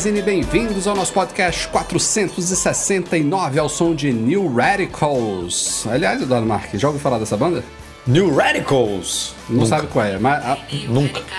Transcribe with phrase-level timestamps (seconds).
[0.00, 5.86] Magazine, bem-vindos ao nosso podcast 469 ao som de New Radicals.
[5.86, 7.62] Aliás, Eduardo Marques, já ouviu falar dessa banda?
[8.06, 9.34] New Radicals.
[9.48, 9.68] Não Nunca.
[9.68, 11.20] sabe qual é, mas a, Nunca.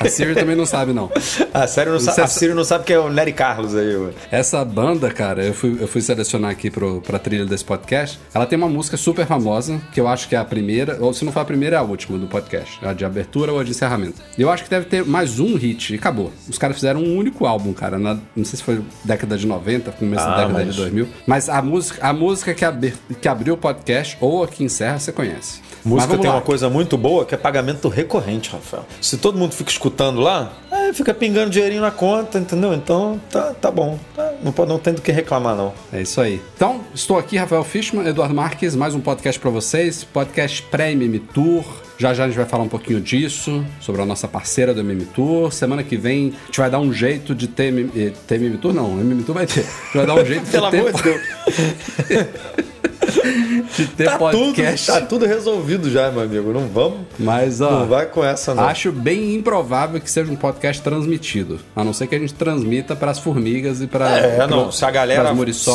[0.00, 1.10] A Siri também não sabe não.
[1.52, 4.12] A sério, não sabe, a Ciro não sabe que é o Nery Carlos aí, ué.
[4.30, 8.18] Essa banda, cara, eu fui, eu fui selecionar aqui pro, pra trilha desse podcast.
[8.32, 11.24] Ela tem uma música super famosa, que eu acho que é a primeira, ou se
[11.24, 12.78] não for a primeira, é a última do podcast.
[12.84, 14.20] A de abertura ou a de encerramento.
[14.38, 16.32] E eu acho que deve ter mais um hit e acabou.
[16.48, 17.98] Os caras fizeram um único álbum, cara.
[17.98, 21.08] na- não sei se foi década de 90, começo da Ah, década mas- de 2000.
[21.26, 25.12] Mas a música, a música que, que abriu o podcast ou a que encerra, você
[25.14, 25.60] conhece.
[25.84, 26.36] Música tem lá.
[26.36, 28.86] uma coisa muito boa que é pagamento recorrente, Rafael.
[29.00, 32.72] Se todo mundo fica escutando lá, é, fica pingando dinheirinho na conta, entendeu?
[32.72, 33.98] Então tá, tá bom.
[34.16, 35.74] Tá, não, pode, não tem do que reclamar, não.
[35.92, 36.40] É isso aí.
[36.56, 40.04] Então, estou aqui, Rafael Fishman, Eduardo Marques, mais um podcast pra vocês.
[40.04, 41.64] Podcast pré-MM Tour.
[41.98, 45.04] Já já a gente vai falar um pouquinho disso, sobre a nossa parceira do MM
[45.04, 45.52] Tour.
[45.52, 48.72] Semana que vem a gente vai dar um jeito de ter, eh, ter MM Tour,
[48.72, 49.60] não, MM Tour vai ter.
[49.60, 51.02] A gente vai dar um jeito de Pelo ter, amor de
[52.08, 52.73] Deus.
[53.76, 54.86] de ter Tá tudo, podcast.
[54.86, 56.52] tá tudo resolvido já, meu amigo.
[56.52, 57.00] Não vamos.
[57.18, 58.64] Mas, ó, Não vai com essa, não.
[58.64, 61.58] acho bem improvável que seja um podcast transmitido.
[61.74, 64.70] A não ser que a gente transmita para as formigas e para É, não.
[64.70, 65.34] Se a galera.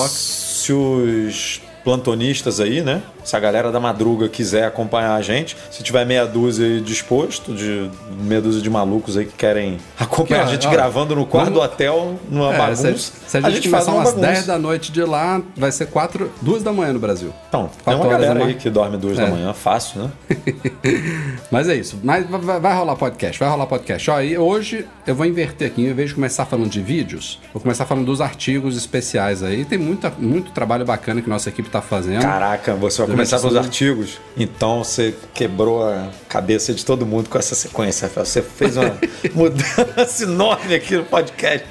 [0.10, 3.02] Se os plantonistas aí, né?
[3.24, 7.54] Se a galera da madruga quiser acompanhar a gente, se tiver meia dúzia aí disposto,
[7.54, 7.90] de
[8.22, 11.46] meia dúzia de malucos aí que querem acompanhar Que, a gente ó, gravando no quarto
[11.52, 14.28] vamos- do hotel, numa É, bagunça, se, se a gente, começar uma umas bagunça.
[14.34, 17.34] 10 da noite de lá, vai ser 4, 2 da manhã no Brasil.
[17.50, 19.26] Então, tem uma galera aí que dorme duas É.
[19.26, 20.12] da manhã, fácil, né?
[21.52, 22.00] Mas é isso.
[22.04, 24.10] Mas vai, vai- vai rolar podcast, vai rolar podcast.
[24.10, 27.62] Ó, e hoje eu vou inverter aqui, em vez de começar falando de vídeos, vou
[27.62, 29.66] começar falando dos artigos especiais aí.
[29.66, 32.22] Tem muita, muito trabalho bacana que nossa equipe tá fazendo.
[32.22, 33.68] Caraca, você vai Durante começar pelos semana.
[33.68, 34.20] artigos.
[34.38, 38.26] Então você quebrou a cabeça de todo mundo com essa sequência, Rafael.
[38.26, 38.98] Você fez uma
[39.34, 41.66] mudança enorme aqui no podcast.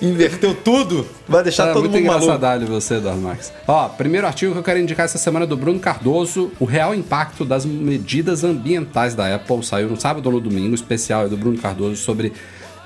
[0.00, 1.06] Inverteu tudo.
[1.28, 2.66] Vai deixar Tá todo muito mundo maluco.
[2.66, 3.52] você, Eduardo Marques.
[3.68, 6.92] Ó, primeiro artigo que eu quero indicar essa semana é do Bruno Cardoso, o real
[6.92, 9.62] impacto das medidas ambientais da Apple.
[9.64, 12.32] Saiu no sábado ou no domingo, especial é do Bruno Cardoso sobre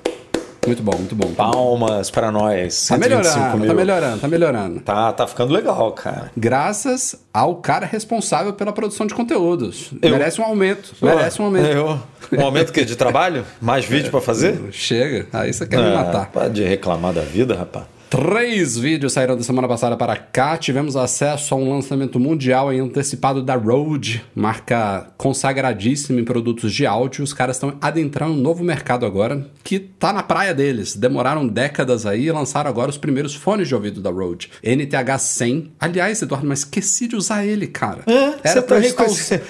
[0.65, 1.35] Muito bom, muito bom.
[1.35, 2.87] Palmas para nós.
[2.87, 3.67] Tá melhorando, mil.
[3.67, 4.81] tá melhorando, tá melhorando.
[4.81, 6.31] Tá, tá ficando legal, cara.
[6.37, 9.91] Graças ao cara responsável pela produção de conteúdos.
[10.01, 10.13] Eu.
[10.13, 10.95] Merece um aumento.
[11.03, 11.67] Merece um aumento.
[11.67, 11.99] Eu.
[12.39, 13.45] Um aumento que de trabalho?
[13.61, 14.61] Mais vídeo é, para fazer?
[14.71, 15.27] Chega.
[15.33, 16.31] Aí você quer me ah, matar.
[16.31, 17.87] Pode reclamar da vida, rapaz.
[18.13, 20.59] Três vídeos saíram da semana passada para cá.
[20.59, 26.85] Tivemos acesso a um lançamento mundial em antecipado da Rode, marca consagradíssima em produtos de
[26.85, 27.25] áudio.
[27.25, 30.97] Os caras estão adentrando um novo mercado agora, que tá na praia deles.
[30.97, 34.51] Demoraram décadas aí e lançaram agora os primeiros fones de ouvido da Rode.
[34.63, 35.73] NTH 100.
[35.79, 38.03] Aliás, Eduardo, mas esqueci de usar ele, cara.
[38.07, 39.41] É, Era pra tá eu estar.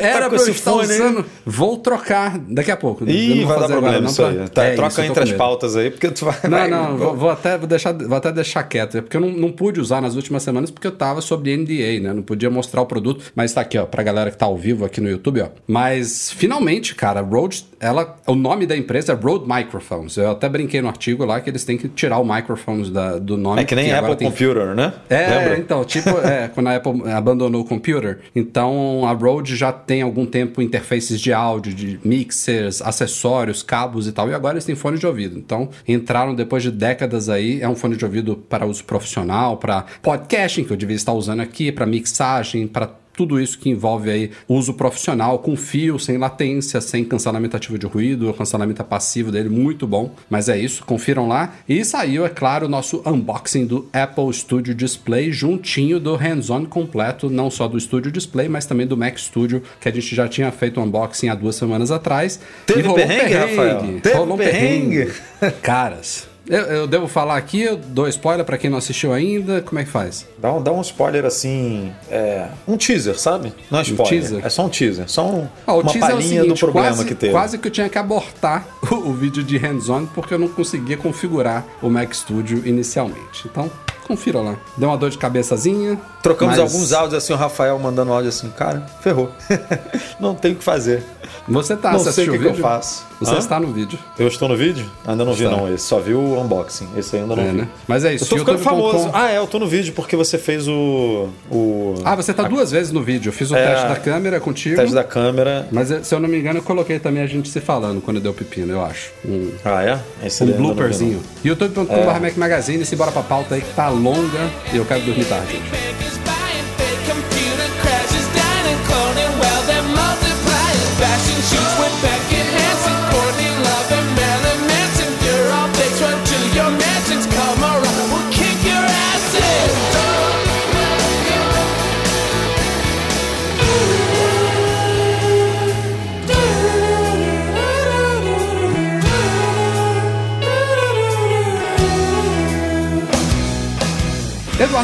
[0.00, 1.24] Era tá pra eu estar usando.
[1.44, 3.08] Vou trocar daqui a pouco.
[3.08, 4.48] Ih, vai dar problema agora, isso aí.
[4.48, 6.36] Tá, é troca isso, entre as pautas aí, porque tu vai...
[6.48, 9.30] Não, não, vou, vou até vou deixar vou até deixar quieto, é porque eu não,
[9.30, 12.12] não pude usar nas últimas semanas porque eu tava sob NDA, né?
[12.12, 14.84] Não podia mostrar o produto, mas tá aqui, ó, pra galera que tá ao vivo
[14.84, 15.48] aqui no YouTube, ó.
[15.66, 20.16] Mas finalmente, cara, Rode, ela, o nome da empresa é Rode Microphones.
[20.18, 23.38] Eu até brinquei no artigo lá que eles têm que tirar o microphones da, do
[23.38, 23.62] nome.
[23.62, 24.28] É que nem Apple tem...
[24.28, 24.92] Computer, né?
[25.08, 25.58] É, Lembra?
[25.58, 28.18] então, tipo, é, quando a Apple abandonou o computer.
[28.36, 34.12] Então a Rode já tem algum tempo interfaces de áudio, de mixers, acessórios, cabos e
[34.12, 35.38] tal, e agora eles têm fone de ouvido.
[35.38, 39.86] Então entraram depois de décadas aí, é um fone de ouvido para uso profissional, para
[40.02, 44.30] podcasting, que eu devia estar usando aqui, para mixagem, para tudo isso que envolve aí
[44.48, 49.88] uso profissional, com fio, sem latência, sem cancelamento ativo de ruído, cancelamento passivo dele, muito
[49.88, 50.14] bom.
[50.30, 51.52] Mas é isso, confiram lá.
[51.68, 57.28] E saiu, é claro, o nosso unboxing do Apple Studio Display, juntinho do hands-on completo,
[57.28, 60.52] não só do Studio Display, mas também do Mac Studio, que a gente já tinha
[60.52, 62.38] feito um unboxing há duas semanas atrás.
[62.66, 64.00] Teve perrengue, perrengue, Rafael?
[64.00, 65.12] Teve rolou perrengue.
[65.40, 65.56] perrengue.
[65.60, 69.78] Caras, eu, eu, devo falar aqui, eu dou spoiler para quem não assistiu ainda, como
[69.78, 70.26] é que faz?
[70.38, 73.52] Dá um, dá um spoiler assim, é, um teaser, sabe?
[73.70, 74.46] Não é spoiler, um teaser?
[74.46, 77.14] é só um teaser, só um, ah, uma teaser palhinha é do problema quase, que
[77.14, 77.32] teve.
[77.32, 80.96] Quase que eu tinha que abortar o, o vídeo de hands-on porque eu não conseguia
[80.96, 83.46] configurar o Mac Studio inicialmente.
[83.46, 83.70] Então,
[84.08, 84.56] confira lá.
[84.76, 86.00] Deu uma dor de cabeçazinha.
[86.22, 86.72] Trocamos mas...
[86.72, 89.30] alguns áudios assim, o Rafael mandando áudio assim, cara, ferrou.
[90.18, 91.04] não tem o que fazer.
[91.46, 93.06] Você tá, não você sei o que, que, eu faço.
[93.20, 93.38] Você Hã?
[93.38, 93.98] está no vídeo.
[94.18, 94.88] Eu estou no vídeo?
[95.06, 95.48] Ainda não está.
[95.48, 96.88] vi não esse, só vi o unboxing.
[96.96, 97.58] Esse ainda não é, vi.
[97.58, 97.68] Né?
[97.86, 98.24] Mas é isso.
[98.24, 99.10] Eu tô ficando famoso.
[99.12, 101.28] Ah, é, eu tô no vídeo porque você fez o...
[101.50, 101.94] o...
[102.04, 102.48] Ah, você tá a...
[102.48, 103.30] duas vezes no vídeo.
[103.30, 104.76] Eu fiz o é, teste da câmera contigo.
[104.76, 105.68] Teste da câmera.
[105.72, 108.32] Mas se eu não me engano, eu coloquei também a gente se falando quando deu
[108.32, 109.10] pepino, eu acho.
[109.24, 110.26] Um, ah, é?
[110.26, 111.20] Esse um blooperzinho.
[111.44, 112.20] youtube.com.br é.
[112.20, 115.60] Mac Magazine, se bora pra pauta aí que tá longa e eu quero dormir tarde.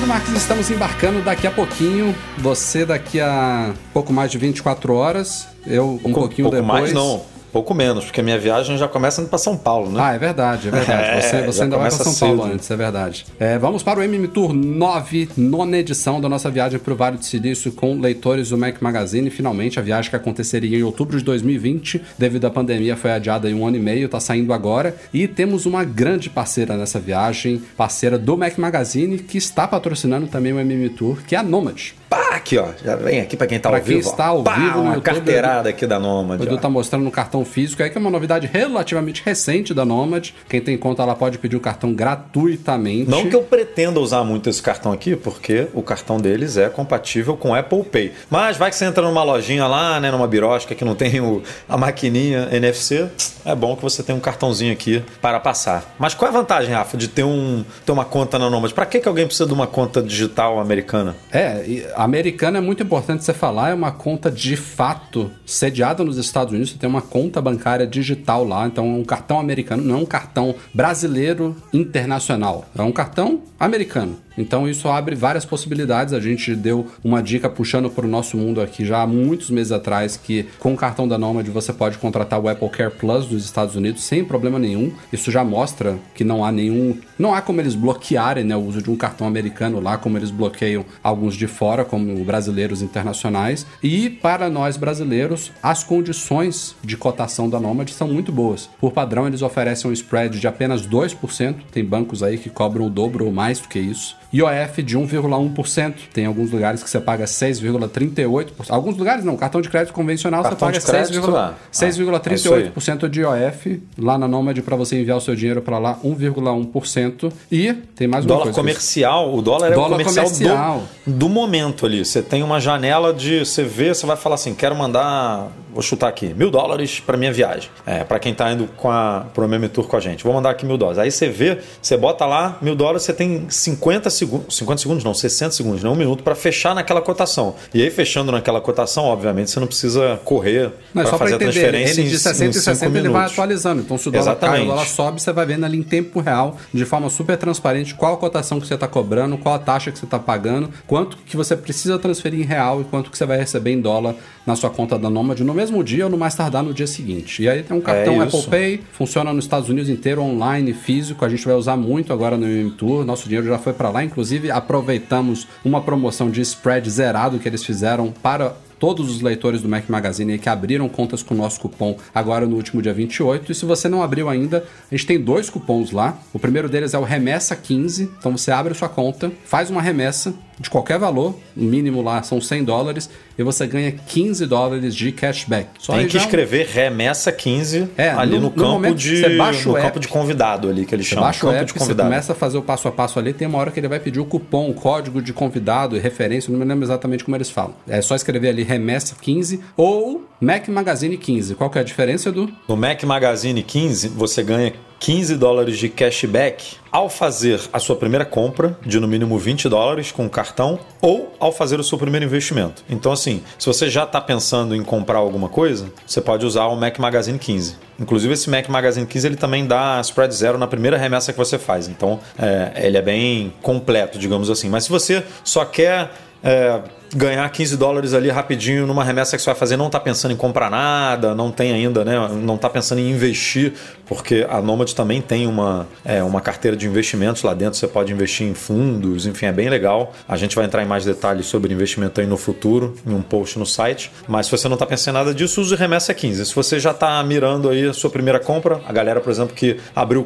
[0.05, 2.15] Eduardo Marques, estamos embarcando daqui a pouquinho.
[2.39, 5.49] Você daqui a pouco mais de 24 horas.
[5.67, 6.93] Eu um, um pouquinho pouco depois.
[6.93, 7.23] mais não.
[7.55, 10.01] Pouco menos, porque a minha viagem já começa indo para São Paulo, né?
[10.03, 11.05] Ah, é verdade, é verdade.
[11.15, 12.37] É, você, você ainda vai para São cedo.
[12.37, 13.27] Paulo antes, é verdade.
[13.39, 17.17] É, vamos para o MM Tour 9, nona edição da nossa viagem para o Vale
[17.17, 19.31] do Silício com leitores do Mac Magazine.
[19.31, 23.55] Finalmente, a viagem que aconteceria em outubro de 2020, devido à pandemia, foi adiada em
[23.55, 24.97] um ano e meio, está saindo agora.
[25.13, 30.53] E temos uma grande parceira nessa viagem, parceira do Mac Magazine, que está patrocinando também
[30.53, 31.93] o MM Tour, que é a Nomad.
[32.09, 32.69] Pá, aqui, ó.
[32.85, 34.09] Já vem aqui para quem tá pra ao quem vivo.
[34.09, 36.41] está ao vivo no uma YouTube, carteirada aqui da O Nomad.
[36.41, 36.59] Edu ó.
[36.59, 40.31] tá mostrando no cartão físico, aí que é uma novidade relativamente recente da Nomad.
[40.49, 43.11] Quem tem conta lá pode pedir o cartão gratuitamente.
[43.11, 47.37] Não que eu pretenda usar muito esse cartão aqui, porque o cartão deles é compatível
[47.37, 48.13] com Apple Pay.
[48.31, 51.43] Mas vai que você entra numa lojinha lá, né, numa birosca que não tem o,
[51.69, 53.09] a maquininha NFC,
[53.45, 55.95] é bom que você tenha um cartãozinho aqui para passar.
[55.99, 58.73] Mas qual é a vantagem, Rafa, de ter, um, ter uma conta na Nomad?
[58.73, 61.17] Para que, que alguém precisa de uma conta digital americana?
[61.31, 66.53] É, americana é muito importante você falar, é uma conta de fato sediada nos Estados
[66.53, 69.99] Unidos, você tem uma conta bancária digital lá, então é um cartão americano, não é
[69.99, 74.17] um cartão brasileiro internacional, é um cartão americano.
[74.37, 76.13] Então isso abre várias possibilidades.
[76.13, 79.73] A gente deu uma dica puxando para o nosso mundo aqui já há muitos meses
[79.73, 83.45] atrás que com o cartão da Nomad você pode contratar o Apple Care Plus dos
[83.45, 84.93] Estados Unidos sem problema nenhum.
[85.13, 88.83] Isso já mostra que não há nenhum, não há como eles bloquearem né, o uso
[88.83, 93.67] de um cartão americano lá, como eles bloqueiam alguns de fora, como brasileiros internacionais.
[93.83, 98.69] E para nós brasileiros, as condições de cotação da Nomad são muito boas.
[98.81, 101.57] Por padrão, eles oferecem um spread de apenas 2%.
[101.71, 104.17] Tem bancos aí que cobram o dobro ou mais do que isso.
[104.39, 105.95] IOF de 1,1%.
[106.13, 108.53] Tem alguns lugares que você paga 6,38%.
[108.69, 111.55] Alguns lugares não, cartão de crédito convencional Cartão você paga crédito, lá.
[111.55, 113.83] Ah, é 6,38% de IOF.
[113.99, 117.33] Lá na Nomad, para você enviar o seu dinheiro para lá, 1,1%.
[117.51, 118.59] E tem mais uma Dólar coisa.
[118.59, 120.83] comercial, o dólar é o Dólar comercial, comercial.
[121.07, 122.05] Do, do momento ali.
[122.05, 123.41] Você tem uma janela de.
[123.41, 125.49] Você vê, você vai falar assim: quero mandar.
[125.75, 127.69] Vou chutar aqui, mil dólares para minha viagem.
[127.85, 130.23] É, para quem tá indo com a, pro Meme Tour com a gente.
[130.25, 130.99] Vou mandar aqui mil dólares.
[131.01, 134.57] Aí você vê, você bota lá mil dólares, você tem 50 segundos.
[134.57, 137.57] 50 segundos não, 60 segundos, não um minuto para fechar naquela cotação.
[137.75, 142.01] E aí, fechando naquela cotação, obviamente, você não precisa correr é para fazer a transferência
[142.01, 143.33] ele de em- 60 em e cinco 60 ele vai minutos.
[143.33, 143.83] atualizando.
[143.83, 146.57] Então se o dólar cai, o dólar sobe, você vai vendo ali em tempo real,
[146.73, 149.99] de forma super transparente, qual a cotação que você está cobrando, qual a taxa que
[149.99, 153.37] você está pagando, quanto que você precisa transferir em real e quanto que você vai
[153.39, 154.15] receber em dólar
[154.47, 157.43] na sua conta da Nomad no mesmo dia ou no mais tardar no dia seguinte.
[157.43, 158.43] E aí tem um cartão É Apple.
[158.43, 162.47] Pay, funciona nos Estados Unidos inteiro, online, físico, a gente vai usar muito agora no
[162.47, 167.39] MM Tour, nosso dinheiro já foi para lá, inclusive aproveitamos uma promoção de spread zerado
[167.39, 171.33] que eles fizeram para todos os leitores do Mac Magazine aí que abriram contas com
[171.33, 173.51] o nosso cupom agora no último dia 28.
[173.51, 176.19] E se você não abriu ainda, a gente tem dois cupons lá.
[176.35, 178.11] O primeiro deles é o Remessa 15.
[178.19, 182.23] Então você abre a sua conta, faz uma remessa de qualquer valor, o mínimo lá
[182.23, 185.69] são 100 dólares, e você ganha 15 dólares de cashback.
[185.79, 189.17] Só Tem que já- escrever remessa 15 É, ali no- no, no campo momento de
[189.17, 191.49] você baixa o no app, campo de convidado ali que eles Você chamam, baixa o
[191.49, 192.09] campo app, de você convidado.
[192.09, 194.21] começa a fazer o passo a passo ali, tem uma hora que ele vai pedir
[194.21, 197.75] o cupom, o código de convidado e referência, não me lembro exatamente como eles falam.
[197.89, 201.55] É só escrever ali remessa 15 ou Mac Magazine 15.
[201.57, 202.49] Qual que é a diferença, Edu?
[202.69, 208.25] No Mac Magazine 15, você ganha 15 dólares de cashback ao fazer a sua primeira
[208.25, 212.25] compra de no mínimo 20 dólares com o cartão ou ao fazer o seu primeiro
[212.25, 212.85] investimento.
[212.89, 216.77] Então, assim, se você já está pensando em comprar alguma coisa, você pode usar o
[216.77, 217.77] Mac Magazine 15.
[217.99, 221.59] Inclusive, esse Mac Magazine 15 ele também dá spread zero na primeira remessa que você
[221.59, 221.89] faz.
[221.89, 224.69] Então, é, ele é bem completo, digamos assim.
[224.69, 226.11] Mas se você só quer
[226.43, 226.81] é,
[227.15, 230.37] ganhar 15 dólares ali rapidinho numa remessa que você vai fazer, não está pensando em
[230.37, 232.15] comprar nada, não tem ainda, né?
[232.43, 233.73] Não está pensando em investir,
[234.07, 238.13] porque a Nomad também tem uma, é, uma carteira de investimentos lá dentro, você pode
[238.13, 240.13] investir em fundos, enfim, é bem legal.
[240.29, 243.59] A gente vai entrar em mais detalhes sobre investimento aí no futuro, em um post
[243.59, 244.11] no site.
[244.29, 246.47] Mas se você não está pensando em nada disso, use remessa 15.
[246.47, 249.77] Se você já está mirando aí a sua primeira compra, a galera, por exemplo, que
[249.95, 250.25] abriu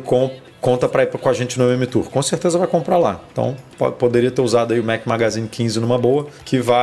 [0.60, 2.10] conta para ir com a gente no MM Tour.
[2.10, 3.20] Com certeza vai comprar lá.
[3.30, 6.77] Então po- poderia ter usado aí o Mac Magazine 15 numa boa, que vai,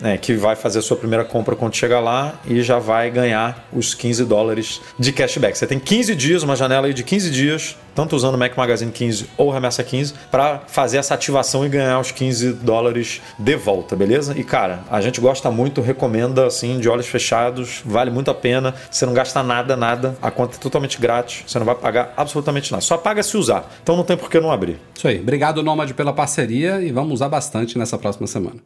[0.00, 3.68] né, que vai fazer a sua primeira compra quando chegar lá e já vai ganhar
[3.72, 5.56] os 15 dólares de cashback.
[5.56, 8.90] Você tem 15 dias, uma janela aí de 15 dias, tanto usando o Mac Magazine
[8.90, 13.94] 15 ou Remessa 15, para fazer essa ativação e ganhar os 15 dólares de volta,
[13.94, 14.34] beleza?
[14.36, 18.74] E cara, a gente gosta muito, recomenda assim, de olhos fechados, vale muito a pena.
[18.90, 22.70] Você não gasta nada, nada, a conta é totalmente grátis, você não vai pagar absolutamente
[22.70, 22.82] nada.
[22.82, 23.70] Só paga se usar.
[23.82, 24.78] Então não tem por que não abrir.
[24.96, 25.20] Isso aí.
[25.20, 28.56] Obrigado, Nomad, pela parceria e vamos usar bastante nessa próxima semana.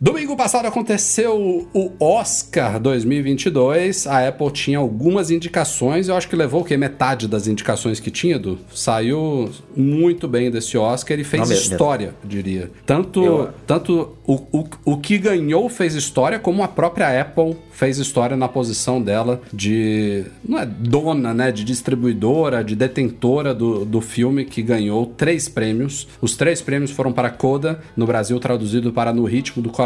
[0.00, 4.06] Domingo passado aconteceu o Oscar 2022.
[4.06, 6.08] A Apple tinha algumas indicações.
[6.08, 6.76] Eu acho que levou o quê?
[6.76, 8.58] Metade das indicações que tinha, Edu.
[8.74, 12.70] Saiu muito bem desse Oscar e fez Não, história, diria.
[12.84, 17.98] Tanto, Eu- tanto o, o, o que ganhou fez história, como a própria Apple fez
[17.98, 20.24] história na posição dela de.
[20.46, 21.52] Não é dona, né?
[21.52, 26.08] De distribuidora, de detentora do, do filme que ganhou três prêmios.
[26.20, 29.83] Os três prêmios foram para Coda, no Brasil traduzido para No Ritmo do Coração.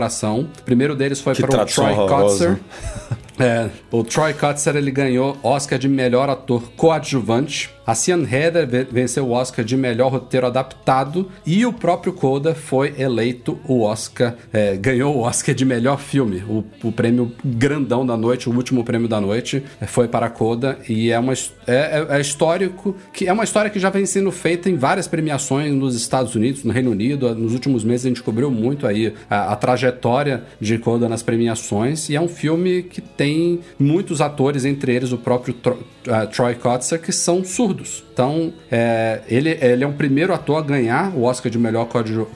[0.59, 2.49] O primeiro deles foi Que para o Troy horrorosa.
[2.49, 2.59] Kotzer.
[3.40, 7.71] É, o Troy Kotzer ele ganhou Oscar de melhor ator coadjuvante.
[7.88, 12.92] A Cian Heather venceu o Oscar de melhor roteiro adaptado e o próprio Coda foi
[12.99, 18.14] eleito o Oscar, é, ganhou o Oscar de melhor filme, o, o, prêmio grandão da
[18.14, 22.07] noite, o último prêmio da noite é, foi para Coda e é uma é, é,
[22.11, 25.95] é histórico que é uma história que já vem sendo feita em várias premiações nos
[25.95, 27.35] Estados Unidos, no Reino Unido.
[27.35, 32.11] Nos últimos meses a gente cobriu muito aí a, a trajetória de Coda nas premiações
[32.11, 35.78] e é um filme que tem muitos atores, entre eles o próprio Tro,
[36.27, 38.05] Troy Kotzer, que são surdos.
[38.12, 41.88] Então, é, ele, ele é o primeiro ator a ganhar o Oscar de melhor,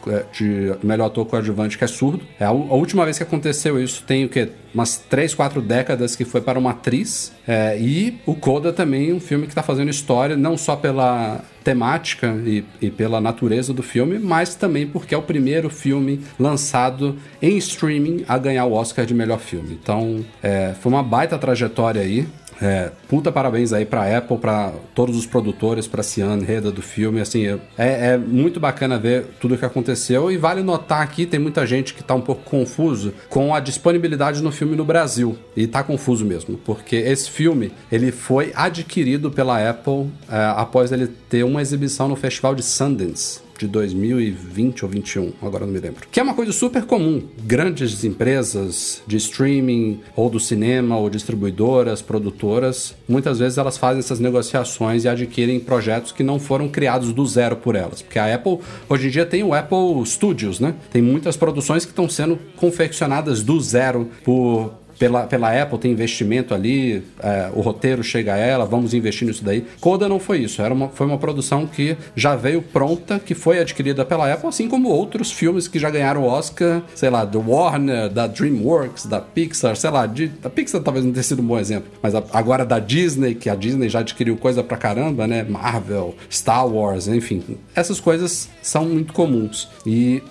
[0.06, 2.22] é, de melhor ator coadjuvante que é surdo.
[2.38, 4.48] É a, a, última vez que aconteceu isso tem o quê?
[4.72, 7.32] Umas 3, 4 décadas que foi para uma atriz.
[7.48, 12.28] É, e o Coda também, um filme que está fazendo história, não só pela temática
[12.44, 17.56] e, e, pela natureza do filme, mas também porque é o primeiro filme lançado em
[17.56, 19.78] streaming a ganhar o Oscar de melhor filme.
[19.80, 22.26] Então, é, foi uma baita trajetória aí.
[22.62, 27.20] É, puta parabéns aí pra Apple, pra todos os produtores, pra Cian, Reda do filme,
[27.20, 31.40] assim, é, é, muito bacana ver tudo o que aconteceu e vale notar aqui, tem
[31.40, 35.66] muita gente que tá um pouco confuso com a disponibilidade no filme no Brasil, e
[35.66, 41.42] tá confuso mesmo, porque esse filme, ele foi adquirido pela Apple é, após ele ter
[41.42, 46.06] uma exibição no Festival de Sundance, de 2020 ou 21, agora não me lembro.
[46.10, 47.22] Que é uma coisa super comum.
[47.44, 54.18] Grandes empresas de streaming, ou do cinema, ou distribuidoras, produtoras, muitas vezes elas fazem essas
[54.18, 58.02] negociações e adquirem projetos que não foram criados do zero por elas.
[58.02, 60.74] Porque a Apple, hoje em dia, tem o Apple Studios, né?
[60.90, 66.54] Tem muitas produções que estão sendo confeccionadas do zero por pela, pela Apple tem investimento
[66.54, 69.66] ali, é, o roteiro chega a ela, vamos investir nisso daí.
[69.80, 73.58] Coda não foi isso, era uma, foi uma produção que já veio pronta, que foi
[73.58, 78.10] adquirida pela Apple, assim como outros filmes que já ganharam Oscar, sei lá, do Warner,
[78.10, 81.58] da DreamWorks, da Pixar, sei lá, de, da Pixar talvez não tenha sido um bom
[81.58, 85.42] exemplo, mas a, agora da Disney, que a Disney já adquiriu coisa pra caramba, né?
[85.42, 87.42] Marvel, Star Wars, enfim.
[87.74, 89.68] Essas coisas são muito comuns.
[89.84, 90.22] E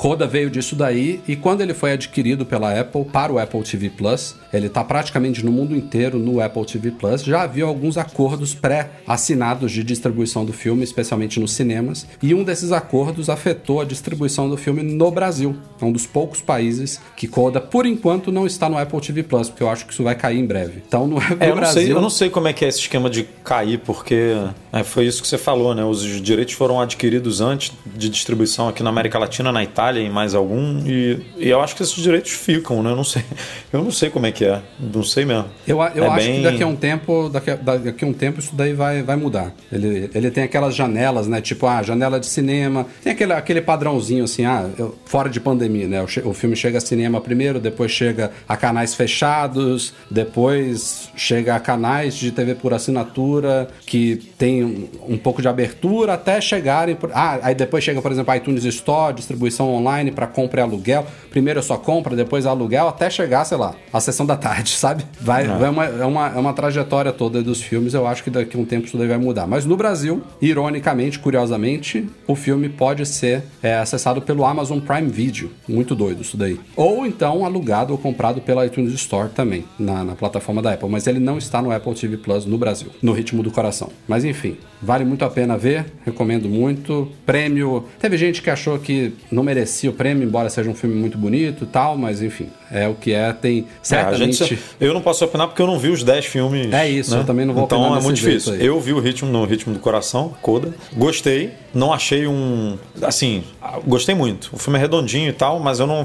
[0.00, 3.90] Coda veio disso daí e quando ele foi adquirido pela Apple para o Apple TV
[3.90, 7.22] Plus, ele está praticamente no mundo inteiro no Apple TV Plus.
[7.22, 12.72] Já havia alguns acordos pré-assinados de distribuição do filme, especialmente nos cinemas, e um desses
[12.72, 15.54] acordos afetou a distribuição do filme no Brasil.
[15.78, 19.50] É um dos poucos países que Coda, por enquanto, não está no Apple TV Plus,
[19.50, 20.82] porque eu acho que isso vai cair em breve.
[20.88, 21.60] Então, no, é, eu Brasil.
[21.60, 24.34] Não sei, eu não sei como é que é esse esquema de cair, porque
[24.72, 25.84] é, foi isso que você falou, né?
[25.84, 30.10] Os direitos foram adquiridos antes de distribuição aqui na América Latina, na Itália Itália e
[30.10, 30.80] mais algum.
[30.86, 32.90] E, e, eu acho que esses direitos ficam, né?
[32.90, 33.22] Eu não sei.
[33.72, 34.60] Eu não sei como é que é.
[34.80, 35.44] Não sei mesmo.
[35.66, 36.36] Eu, eu é acho bem...
[36.36, 39.14] que daqui a um tempo, daqui a, daqui a um tempo isso daí vai, vai
[39.14, 39.54] mudar.
[39.70, 41.40] Ele, ele tem aquelas janelas, né?
[41.40, 42.84] Tipo, ah, janela de cinema.
[43.00, 46.02] Tem aquele, aquele padrãozinho assim, ah, eu, fora de pandemia, né?
[46.02, 51.60] O, o filme chega a cinema primeiro, depois chega a canais fechados, depois chega a
[51.60, 56.96] canais de TV por assinatura que tem um, um pouco de abertura até chegarem.
[57.12, 61.06] Ah, aí depois chega, por exemplo, iTunes Store, distribuição online para compra e aluguel.
[61.30, 65.04] Primeiro é só compra, depois aluguel, até chegar, sei lá, a sessão da tarde, sabe?
[65.20, 65.68] Vai, é.
[65.68, 67.94] uma, é, uma, é uma trajetória toda dos filmes.
[67.94, 69.46] Eu acho que daqui a um tempo isso daí vai mudar.
[69.46, 75.50] Mas no Brasil, ironicamente, curiosamente, o filme pode ser é, acessado pelo Amazon Prime Video.
[75.68, 76.58] Muito doido isso daí.
[76.76, 80.88] Ou então alugado ou comprado pela iTunes Store também, na, na plataforma da Apple.
[80.88, 83.90] Mas ele não está no Apple TV Plus no Brasil, no ritmo do coração.
[84.06, 87.08] Mas enfim, vale muito a pena ver, recomendo muito.
[87.24, 87.84] Prêmio.
[87.98, 91.16] Teve gente que achou que não merecia merecia o prêmio, embora seja um filme muito
[91.16, 93.32] bonito e tal, mas enfim, é o que é.
[93.32, 94.42] Tem certamente.
[94.42, 96.72] É, gente, eu não posso opinar porque eu não vi os 10 filmes.
[96.72, 97.20] É isso, né?
[97.20, 98.54] eu também não vou Então é muito difícil.
[98.54, 98.66] Aí.
[98.66, 100.74] Eu vi o ritmo no ritmo do coração, Coda.
[100.92, 101.52] Gostei.
[101.72, 102.76] Não achei um.
[103.02, 103.44] Assim,
[103.86, 104.50] gostei muito.
[104.52, 106.04] O filme é redondinho e tal, mas eu não,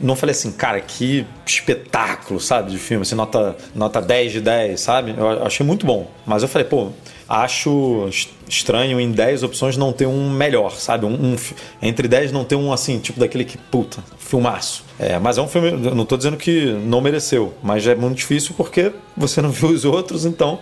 [0.00, 3.02] não falei assim, cara, que espetáculo, sabe, de filme.
[3.02, 5.14] Assim, nota, nota 10 de 10, sabe?
[5.16, 6.10] Eu achei muito bom.
[6.24, 6.88] Mas eu falei, pô,
[7.28, 8.08] acho
[8.48, 11.06] estranho em 10 opções não ter um melhor, sabe?
[11.06, 11.36] Um, um,
[11.82, 14.84] entre 10 não ter um assim, tipo daquele que, puta, filmaço.
[14.98, 18.54] É, mas é um filme, não estou dizendo que não mereceu, mas é muito difícil
[18.56, 20.58] porque você não viu os outros, então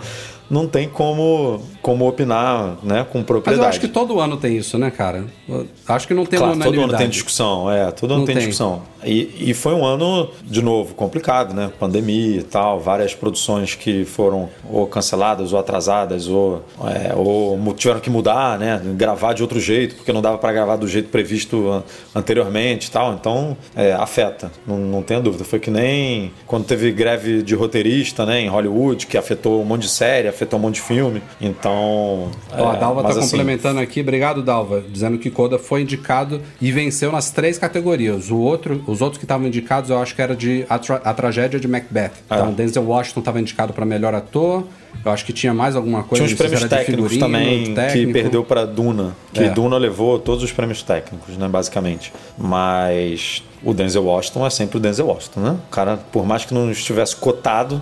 [0.51, 3.57] não tem como, como opinar né, com propriedade.
[3.57, 5.25] Mas eu acho que todo ano tem isso, né, cara?
[5.49, 8.47] Eu acho que não tem claro, todo ano tem discussão, é, todo ano tem, tem,
[8.47, 8.83] discussão.
[9.05, 11.73] E, e foi um ano, de novo, complicado, né?
[11.81, 17.99] Pandemia e tal, várias produções que foram ou canceladas ou atrasadas ou, é, ou tiveram
[17.99, 18.81] que mudar, né?
[18.95, 21.83] Gravar de outro jeito, porque não dava para gravar do jeito previsto
[22.15, 23.13] anteriormente e tal.
[23.15, 25.43] Então, é, afeta, não, não tenha dúvida.
[25.43, 29.83] Foi que nem quando teve greve de roteirista, né, em Hollywood, que afetou um monte
[29.83, 31.21] de série, afetou um monte de filme.
[31.41, 31.72] Então.
[31.73, 34.01] Ó, a é, Dalva tá assim, complementando aqui.
[34.01, 34.83] Obrigado, Dalva.
[34.89, 38.31] Dizendo que Coda foi indicado e venceu nas três categorias.
[38.31, 41.15] O outro, os outros que estavam indicados, eu acho que era de A, Tra a
[41.15, 42.13] Tragédia de Macbeth.
[42.31, 42.35] É.
[42.35, 44.65] Então, Denzel Washington estava indicado para melhor ator.
[45.05, 46.25] Eu acho que tinha mais alguma coisa.
[46.25, 48.07] Tinha uns prêmios técnicos também técnico.
[48.07, 49.17] que perdeu para Duna.
[49.33, 49.51] Que é.
[49.51, 52.13] Duna levou todos os prêmios técnicos, né, basicamente.
[52.39, 55.59] Mas o Denzel Washington é sempre o Denzel Washington, né?
[55.69, 57.81] O cara, por mais que não estivesse cotado,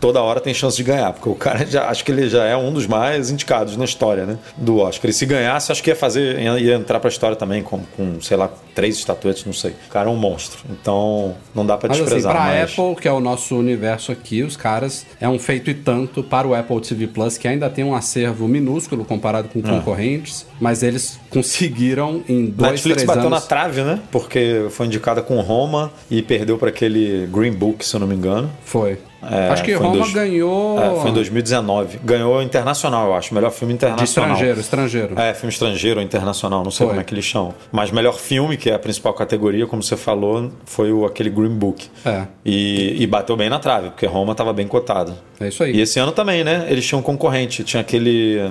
[0.00, 2.56] toda hora tem chance de ganhar, porque o cara já acho que ele já é
[2.56, 4.38] um dos mais indicados na história, né?
[4.56, 5.10] Do Oscar.
[5.10, 8.36] E se ganhasse, acho que ia fazer, ia entrar pra história também com, com sei
[8.36, 9.72] lá, três estatuetas, não sei.
[9.72, 10.60] O cara é um monstro.
[10.70, 12.32] Então, não dá para desprezar.
[12.32, 12.78] Mas assim, pra mas...
[12.78, 16.37] Apple, que é o nosso universo aqui, os caras é um feito e tanto para
[16.46, 19.62] o Apple TV Plus, que ainda tem um acervo minúsculo comparado com é.
[19.62, 23.40] concorrentes, mas eles conseguiram em dois, Netflix bateu anos...
[23.40, 24.00] na trave, né?
[24.10, 28.14] Porque foi indicada com Roma e perdeu para aquele Green Book, se eu não me
[28.14, 28.50] engano.
[28.64, 28.98] Foi.
[29.22, 30.12] É, acho que Roma dois...
[30.12, 30.80] ganhou.
[30.80, 31.98] É, foi em 2019.
[32.04, 33.34] Ganhou internacional, eu acho.
[33.34, 34.04] Melhor filme internacional.
[34.04, 35.20] De estrangeiro, estrangeiro.
[35.20, 36.88] É, filme estrangeiro ou internacional, não sei foi.
[36.88, 37.54] como é que eles chamam.
[37.72, 41.54] Mas melhor filme, que é a principal categoria, como você falou, foi o, aquele Green
[41.54, 41.88] Book.
[42.04, 42.26] É.
[42.44, 45.14] E, e bateu bem na trave, porque Roma estava bem cotado.
[45.40, 45.74] É isso aí.
[45.74, 46.66] E esse ano também, né?
[46.68, 47.64] Eles tinham um concorrente.
[47.64, 48.50] Tinha aquele.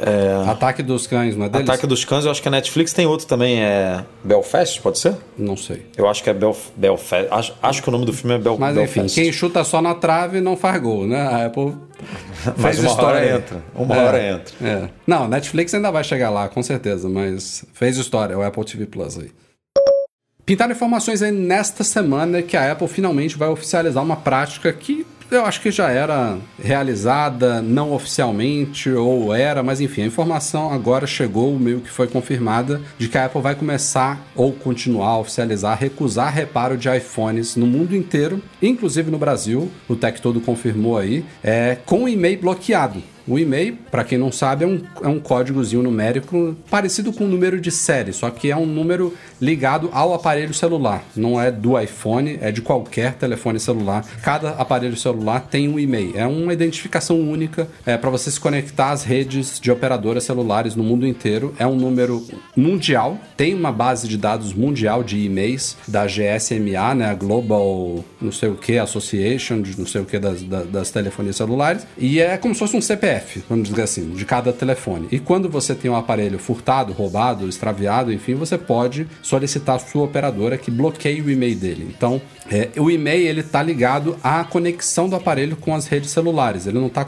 [0.00, 0.48] É...
[0.50, 1.68] Ataque dos Cães, não é deles?
[1.68, 5.14] Ataque dos Cães, eu acho que a Netflix tem outro também, é Belfast, pode ser?
[5.36, 5.86] Não sei.
[5.96, 6.68] Eu acho que é Belf...
[6.76, 8.56] Belfast, acho, acho que o nome do filme é Bel...
[8.58, 8.98] Mas, Belfast.
[8.98, 11.20] Mas enfim, quem chuta só na trave não faz gol, né?
[11.20, 11.74] A Apple
[12.56, 13.62] mas uma história hora entra.
[13.74, 14.54] Uma é, hora entra.
[14.62, 14.88] É.
[15.06, 19.18] Não, Netflix ainda vai chegar lá, com certeza, mas fez história, o Apple TV Plus
[19.18, 19.30] aí.
[20.44, 25.44] Pintaram informações aí nesta semana que a Apple finalmente vai oficializar uma prática que eu
[25.44, 31.58] acho que já era realizada, não oficialmente, ou era, mas enfim, a informação agora chegou,
[31.58, 36.32] meio que foi confirmada, de que a Apple vai começar ou continuar a oficializar, recusar
[36.32, 41.76] reparo de iPhones no mundo inteiro, inclusive no Brasil, o Tech Todo confirmou aí, é,
[41.84, 43.02] com e-mail bloqueado.
[43.28, 47.28] O e-mail, para quem não sabe, é um, é um códigozinho numérico parecido com o
[47.28, 51.04] número de série, só que é um número ligado ao aparelho celular.
[51.14, 54.02] Não é do iPhone, é de qualquer telefone celular.
[54.22, 56.12] Cada aparelho celular tem um e-mail.
[56.16, 60.82] É uma identificação única é, para você se conectar às redes de operadoras celulares no
[60.82, 61.54] mundo inteiro.
[61.58, 67.10] É um número mundial, tem uma base de dados mundial de e-mails da GSMA, né,
[67.10, 71.36] a Global não sei o que Association, não sei o que das, das, das telefonias
[71.36, 75.08] celulares, e é como se fosse um CPF CPF, vamos dizer assim, de cada telefone.
[75.10, 80.04] E quando você tem um aparelho furtado, roubado, extraviado, enfim, você pode solicitar a sua
[80.04, 81.92] operadora que bloqueie o e-mail dele.
[81.94, 82.20] Então,
[82.50, 86.66] é, o e-mail ele está ligado à conexão do aparelho com as redes celulares.
[86.66, 87.04] Ele não está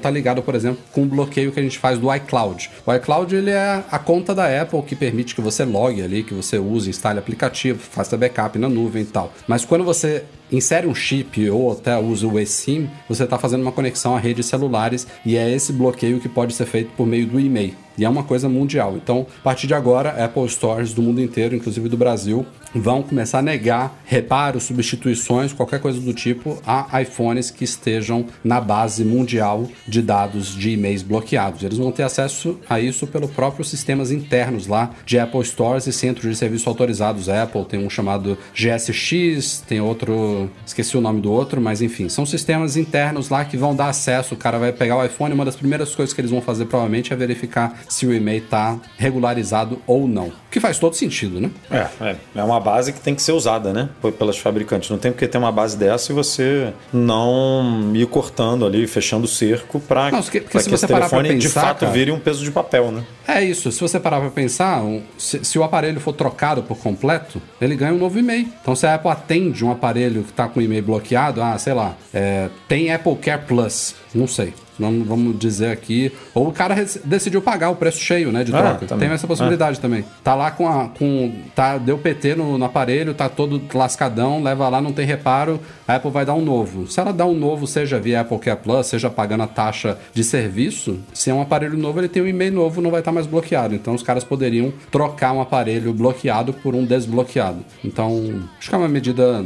[0.00, 2.70] tá ligado, por exemplo, com o bloqueio que a gente faz do iCloud.
[2.84, 6.34] O iCloud ele é a conta da Apple que permite que você logue ali, que
[6.34, 9.32] você use, instale aplicativo, faça backup na nuvem e tal.
[9.46, 13.72] Mas quando você insere um chip ou até usa o eSIM, você está fazendo uma
[13.72, 17.40] conexão a redes celulares e é esse bloqueio que pode ser feito por meio do
[17.40, 17.85] e-mail.
[17.98, 18.96] E é uma coisa mundial.
[18.96, 23.38] Então, a partir de agora, Apple Stores do mundo inteiro, inclusive do Brasil, vão começar
[23.38, 29.68] a negar reparos, substituições, qualquer coisa do tipo a iPhones que estejam na base mundial
[29.86, 31.62] de dados de e-mails bloqueados.
[31.62, 35.92] Eles vão ter acesso a isso pelo próprios sistemas internos lá de Apple Stores e
[35.92, 37.64] centros de serviço autorizados Apple.
[37.64, 42.76] Tem um chamado GSX, tem outro, esqueci o nome do outro, mas enfim, são sistemas
[42.76, 44.34] internos lá que vão dar acesso.
[44.34, 47.12] O cara vai pegar o iPhone, uma das primeiras coisas que eles vão fazer provavelmente
[47.12, 50.32] é verificar se o e-mail está regularizado ou não.
[50.50, 51.50] Que faz todo sentido, né?
[51.70, 53.88] É, é, é uma base que tem que ser usada, né?
[54.18, 54.88] Pelas fabricantes.
[54.88, 59.28] Não tem porque ter uma base dessa e você não ir cortando ali, fechando o
[59.28, 62.90] cerco para que, que esse telefone pensar, de fato cara, vire um peso de papel,
[62.90, 63.04] né?
[63.26, 63.70] É isso.
[63.70, 64.82] Se você parar para pensar,
[65.18, 68.48] se, se, o aparelho for trocado por completo, ele ganha um novo e-mail.
[68.62, 71.74] Então, se a Apple atende um aparelho que está com o e-mail bloqueado, ah, sei
[71.74, 74.54] lá, é, tem Apple Care Plus, não sei.
[74.78, 76.12] Vamos, vamos dizer aqui.
[76.34, 78.44] Ou o cara decidiu pagar o preço cheio, né?
[78.44, 78.94] De ah, troca.
[78.94, 79.82] Ah, Tem essa possibilidade ah.
[79.82, 80.04] também.
[80.22, 80.88] Tá lá com a.
[80.88, 85.60] Com, tá, deu PT no, no, aparelho, tá todo lascadão, leva lá, não tem reparo.
[85.86, 86.86] A Apple vai dar um novo.
[86.86, 90.22] Se ela dá um novo, seja via Apple Care Plus, seja pagando a taxa de
[90.22, 93.26] serviço, se é um aparelho novo, ele tem um e-mail novo, não vai estar mais
[93.26, 93.74] bloqueado.
[93.74, 97.64] Então os caras poderiam trocar um aparelho bloqueado por um desbloqueado.
[97.84, 99.44] Então, acho que é uma medida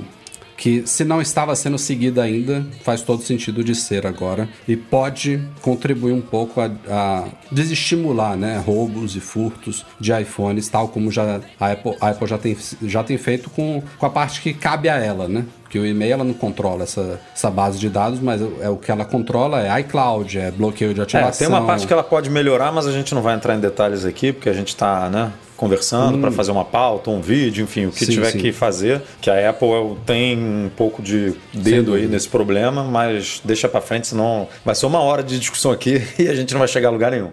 [0.60, 5.42] que se não estava sendo seguida ainda, faz todo sentido de ser agora e pode
[5.62, 11.40] contribuir um pouco a, a desestimular né, roubos e furtos de iPhones, tal como já
[11.58, 14.90] a Apple, a Apple já, tem, já tem feito com, com a parte que cabe
[14.90, 15.46] a ela, né?
[15.62, 18.90] Porque o e-mail ela não controla essa, essa base de dados, mas é o que
[18.90, 21.46] ela controla é iCloud, é bloqueio de ativação.
[21.46, 23.60] É, tem uma parte que ela pode melhorar, mas a gente não vai entrar em
[23.60, 25.32] detalhes aqui, porque a gente está, né?
[25.60, 26.20] Conversando hum.
[26.22, 28.38] para fazer uma pauta, um vídeo, enfim, o que sim, tiver sim.
[28.38, 29.02] que fazer.
[29.20, 29.68] Que a Apple
[30.06, 34.86] tem um pouco de dedo aí nesse problema, mas deixa para frente, senão vai ser
[34.86, 37.30] uma hora de discussão aqui e a gente não vai chegar a lugar nenhum.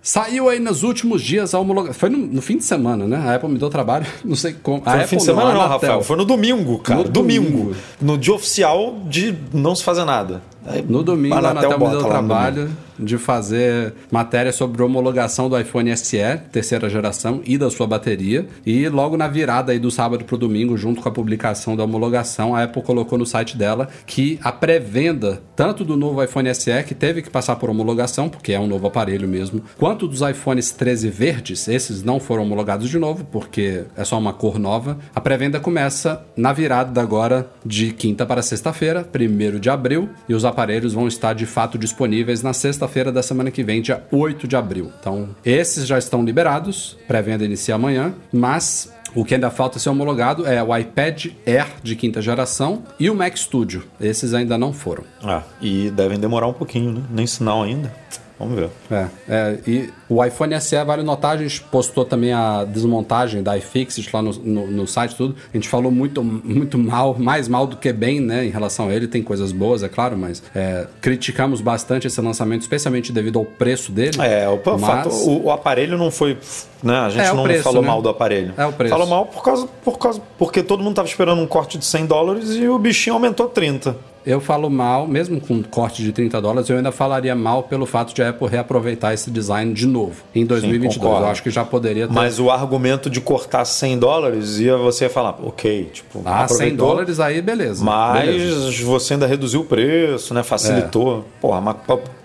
[0.00, 1.92] Saiu aí nos últimos dias a homologação.
[2.00, 3.18] Foi no, no, fim de semana, né?
[3.18, 4.82] A Apple me deu trabalho, não sei como.
[4.82, 6.02] Foi a no Apple fim de semana, não, não Rafael.
[6.02, 7.02] Foi no domingo, cara.
[7.02, 7.50] No domingo.
[7.50, 7.76] domingo.
[8.00, 10.40] No dia oficial de não se fazer nada.
[10.88, 15.96] No domingo, a Anatel me deu no trabalho de fazer matéria sobre homologação do iPhone
[15.96, 16.18] SE,
[16.50, 18.46] terceira geração, e da sua bateria.
[18.66, 22.54] E logo na virada aí do sábado pro domingo, junto com a publicação da homologação,
[22.54, 26.94] a Apple colocou no site dela que a pré-venda, tanto do novo iPhone SE, que
[26.94, 31.08] teve que passar por homologação, porque é um novo aparelho mesmo, quanto dos iPhones 13
[31.08, 34.98] verdes, esses não foram homologados de novo, porque é só uma cor nova.
[35.14, 40.44] A pré-venda começa na virada agora de quinta para sexta-feira, 1 de abril, e os
[40.58, 44.56] aparelhos vão estar de fato disponíveis na sexta-feira da semana que vem, dia 8 de
[44.56, 44.92] abril.
[44.98, 50.44] Então, esses já estão liberados, pré-venda inicia amanhã, mas o que ainda falta ser homologado
[50.44, 53.84] é o iPad Air de quinta geração e o Mac Studio.
[54.00, 55.04] Esses ainda não foram.
[55.22, 57.02] Ah, e devem demorar um pouquinho, né?
[57.08, 57.94] Nem sinal ainda.
[58.36, 58.70] Vamos ver.
[58.90, 63.58] É, é, e o iPhone SE, vale notar, a gente postou também a desmontagem da
[63.58, 65.36] iFixit lá no, no, no, site tudo.
[65.52, 68.92] A gente falou muito, muito mal, mais mal do que bem, né, em relação a
[68.92, 69.06] ele.
[69.06, 73.92] Tem coisas boas, é claro, mas é, criticamos bastante esse lançamento, especialmente devido ao preço
[73.92, 74.16] dele.
[74.20, 74.80] É, o, mas...
[74.80, 76.38] fato, o, o, aparelho não foi...
[76.82, 77.88] Né, a gente é, não preço, falou né?
[77.88, 78.54] mal do aparelho.
[78.56, 78.92] É o preço.
[78.92, 80.22] Falou mal por causa, por causa...
[80.38, 83.96] Porque todo mundo estava esperando um corte de 100 dólares e o bichinho aumentou 30
[84.28, 88.14] eu falo mal, mesmo com corte de 30 dólares, eu ainda falaria mal pelo fato
[88.14, 89.97] de a Apple reaproveitar esse design de novo
[90.34, 90.94] em 2022.
[90.94, 92.12] Sim, eu acho que já poderia ter.
[92.12, 96.22] Mas o argumento de cortar 100 dólares ia você falar, ok, tipo.
[96.24, 97.84] Ah, 100 dólares aí, beleza.
[97.84, 98.84] Mas beleza.
[98.84, 100.42] você ainda reduziu o preço, né?
[100.42, 101.20] Facilitou.
[101.20, 101.40] É.
[101.40, 101.76] Porra, mas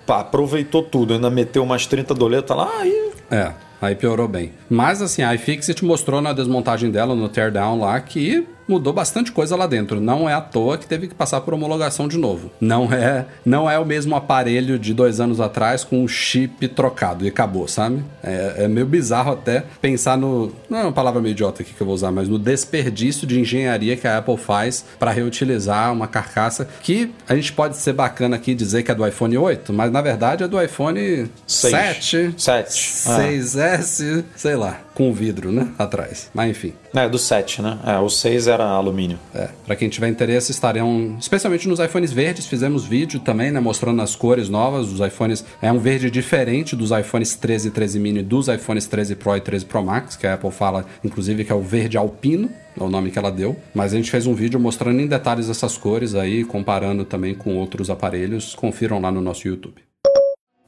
[0.08, 3.12] aproveitou tudo, ainda meteu umas 30 doletas lá, aí.
[3.32, 3.52] É.
[3.82, 4.54] Aí piorou bem.
[4.70, 9.56] Mas assim, a iFixit mostrou na desmontagem dela, no teardown lá, que mudou bastante coisa
[9.56, 10.00] lá dentro.
[10.00, 12.52] Não é à toa que teve que passar por homologação de novo.
[12.60, 17.26] Não é, não é o mesmo aparelho de dois anos atrás com o chip trocado
[17.26, 18.04] e acabou, sabe?
[18.24, 20.52] É, é meio bizarro até pensar no.
[20.70, 23.40] Não é uma palavra meio idiota aqui que eu vou usar, mas no desperdício de
[23.40, 28.36] engenharia que a Apple faz para reutilizar uma carcaça que a gente pode ser bacana
[28.36, 32.74] aqui dizer que é do iPhone 8, mas na verdade é do iPhone 7, 7.
[32.74, 35.70] 6S, sei lá, com vidro, né?
[35.78, 36.30] Atrás.
[36.34, 36.74] Mas enfim.
[36.94, 37.80] É, do 7, né?
[37.86, 39.20] É, o 6 era alumínio.
[39.34, 44.02] É, para quem tiver interesse, estarão, especialmente nos iPhones verdes, fizemos vídeo também, né, mostrando
[44.02, 44.92] as cores novas.
[44.92, 49.16] Os iPhones é um verde diferente dos iPhones 13 e 13 mini, dos iPhones 13
[49.16, 52.50] Pro e 13 Pro Max, que a Apple fala, inclusive, que é o verde alpino,
[52.80, 53.56] é o nome que ela deu.
[53.74, 57.56] Mas a gente fez um vídeo mostrando em detalhes essas cores aí, comparando também com
[57.56, 58.56] outros aparelhos.
[58.56, 59.93] Confiram lá no nosso YouTube.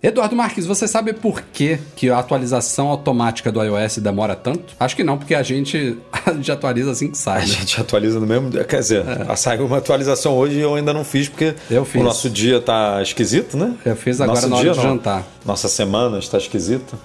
[0.06, 4.76] Eduardo Marques, você sabe por que, que a atualização automática do iOS demora tanto?
[4.80, 7.38] Acho que não, porque a gente, a gente atualiza assim que sai.
[7.38, 7.48] A né?
[7.48, 8.52] gente atualiza no mesmo.
[8.52, 9.36] Quer dizer, é.
[9.36, 11.56] saiu uma atualização hoje e eu ainda não fiz, porque
[11.96, 13.74] o nosso dia tá esquisito, né?
[13.84, 15.24] Eu fiz agora Nosso na hora dia, de jantar.
[15.44, 16.96] Nossa semana está esquisita.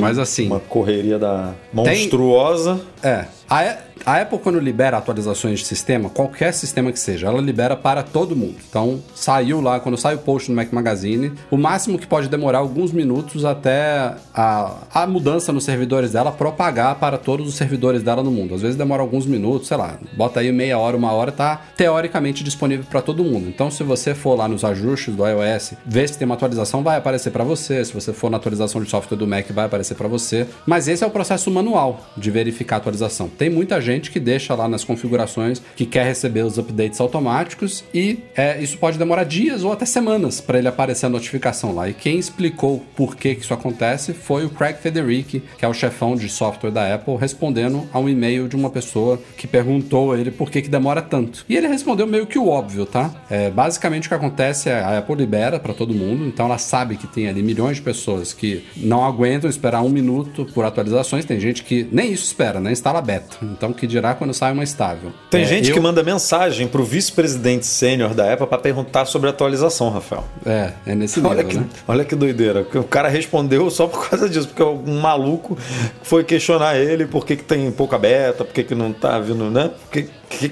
[0.00, 0.46] Mas assim.
[0.46, 2.80] Uma correria da monstruosa.
[3.00, 3.10] Tem...
[3.10, 3.26] É.
[3.48, 8.02] A, a Apple, quando libera atualizações de sistema, qualquer sistema que seja, ela libera para
[8.02, 8.56] todo mundo.
[8.68, 12.58] Então, saiu lá, quando sai o post no Mac Magazine, o máximo que pode demorar
[12.58, 18.22] alguns minutos até a, a mudança nos servidores dela propagar para todos os servidores dela
[18.22, 18.54] no mundo.
[18.54, 22.42] Às vezes demora alguns minutos, sei lá, bota aí meia hora, uma hora, tá teoricamente
[22.42, 23.48] disponível para todo mundo.
[23.48, 26.96] Então, se você for lá nos ajustes do iOS, ver se tem uma atualização, vai
[26.96, 27.84] aparecer para você.
[27.84, 30.46] Se você for na atualização de software do Mac, vai aparecer para você.
[30.66, 33.28] Mas esse é o processo manual de verificar a atualização.
[33.28, 38.20] Tem muita gente que deixa lá nas configurações que quer receber os updates automáticos e
[38.36, 41.88] é, isso pode demorar dias ou até semanas para ele aparecer a notificação lá.
[41.88, 45.74] E quem explicou por que, que isso acontece foi o Craig Federici, que é o
[45.74, 50.18] chefão de software da Apple, respondendo a um e-mail de uma pessoa que perguntou a
[50.18, 51.44] ele por que, que demora tanto.
[51.48, 53.10] E ele respondeu meio que o óbvio, tá?
[53.30, 56.96] É, basicamente o que acontece é a Apple libera para todo mundo, então ela sabe
[56.96, 61.24] que tem ali milhões de pessoas que não aguentam esperar um minuto por atualizações.
[61.24, 62.72] Tem gente que nem isso espera, né?
[62.72, 63.36] Instala beta.
[63.42, 65.12] Então que dirá quando sai uma estável.
[65.30, 65.74] Tem é, gente eu...
[65.74, 70.24] que manda mensagem pro vice-presidente sênior da Apple para perguntar sobre a atualização, Rafael.
[70.44, 71.66] É, é nesse nível, olha que, né?
[71.86, 72.66] Olha que doideira.
[72.74, 75.56] O cara respondeu só por causa disso, porque um maluco
[76.02, 79.50] foi questionar ele por que, que tem pouca beta, por que, que não tá vindo,
[79.50, 79.70] né?
[79.82, 80.48] Porque o que,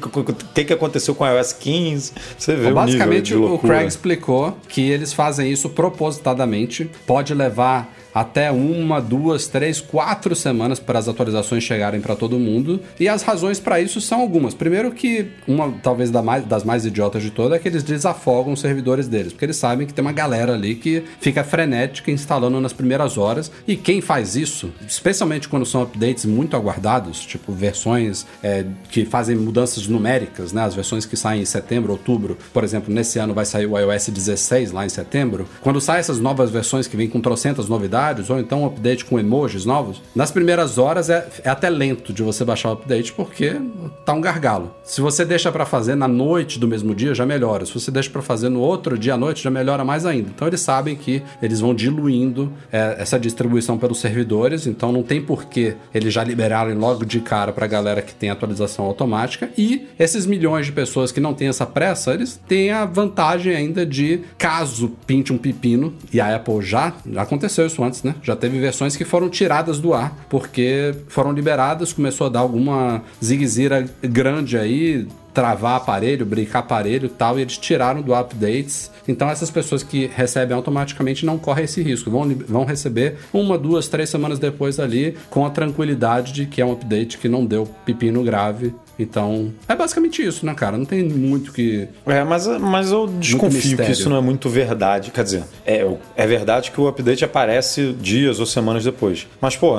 [0.54, 2.12] que, que, aconteceu com o iOS 15?
[2.38, 6.90] Você vê Bom, Basicamente, o, o Craig explicou que eles fazem isso propositadamente.
[7.06, 12.80] Pode levar até uma, duas, três, quatro semanas para as atualizações chegarem para todo mundo.
[12.98, 14.54] E as razões para isso são algumas.
[14.54, 18.52] Primeiro que uma talvez da mais, das mais idiotas de todas é que eles desafogam
[18.52, 22.60] os servidores deles, porque eles sabem que tem uma galera ali que fica frenética instalando
[22.60, 23.50] nas primeiras horas.
[23.66, 29.36] E quem faz isso, especialmente quando são updates muito aguardados, tipo versões é, que fazem
[29.36, 30.62] mudanças numéricas, né?
[30.62, 34.08] As versões que saem em setembro, outubro, por exemplo, nesse ano vai sair o iOS
[34.08, 35.48] 16 lá em setembro.
[35.60, 37.99] Quando saem essas novas versões que vêm com trocentas novidades,
[38.30, 42.22] ou então um update com emojis novos, nas primeiras horas é, é até lento de
[42.22, 43.60] você baixar o update porque
[44.04, 44.74] tá um gargalo.
[44.82, 47.66] Se você deixa para fazer na noite do mesmo dia, já melhora.
[47.66, 50.30] Se você deixa para fazer no outro dia à noite, já melhora mais ainda.
[50.34, 55.20] Então eles sabem que eles vão diluindo é, essa distribuição pelos servidores, então não tem
[55.20, 59.50] porquê eles já liberarem logo de cara para a galera que tem atualização automática.
[59.56, 63.84] E esses milhões de pessoas que não têm essa pressa, eles têm a vantagem ainda
[63.84, 68.14] de, caso pinte um pepino, e a Apple já, já aconteceu isso antes, né?
[68.22, 73.02] Já teve versões que foram tiradas do ar porque foram liberadas, começou a dar alguma
[73.22, 78.90] ziguezira grande aí, travar aparelho, brincar aparelho tal, e eles tiraram do updates.
[79.06, 83.88] Então essas pessoas que recebem automaticamente não correm esse risco, vão, vão receber uma, duas,
[83.88, 87.68] três semanas depois ali, com a tranquilidade de que é um update que não deu
[87.84, 90.76] pepino grave então, é basicamente isso, né, cara?
[90.76, 91.88] Não tem muito que.
[92.06, 95.10] É, mas, mas eu desconfio que isso não é muito verdade.
[95.10, 95.86] Quer dizer, é,
[96.16, 99.26] é verdade que o update aparece dias ou semanas depois.
[99.40, 99.74] Mas, pô,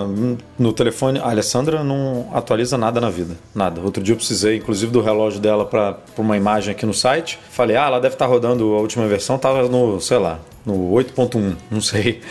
[0.57, 3.35] no telefone, a Alessandra não atualiza nada na vida.
[3.53, 3.81] Nada.
[3.81, 7.39] Outro dia eu precisei, inclusive, do relógio dela para uma imagem aqui no site.
[7.49, 10.91] Falei, ah, ela deve estar tá rodando a última versão, tava no, sei lá, no
[10.91, 12.21] 8.1, não sei.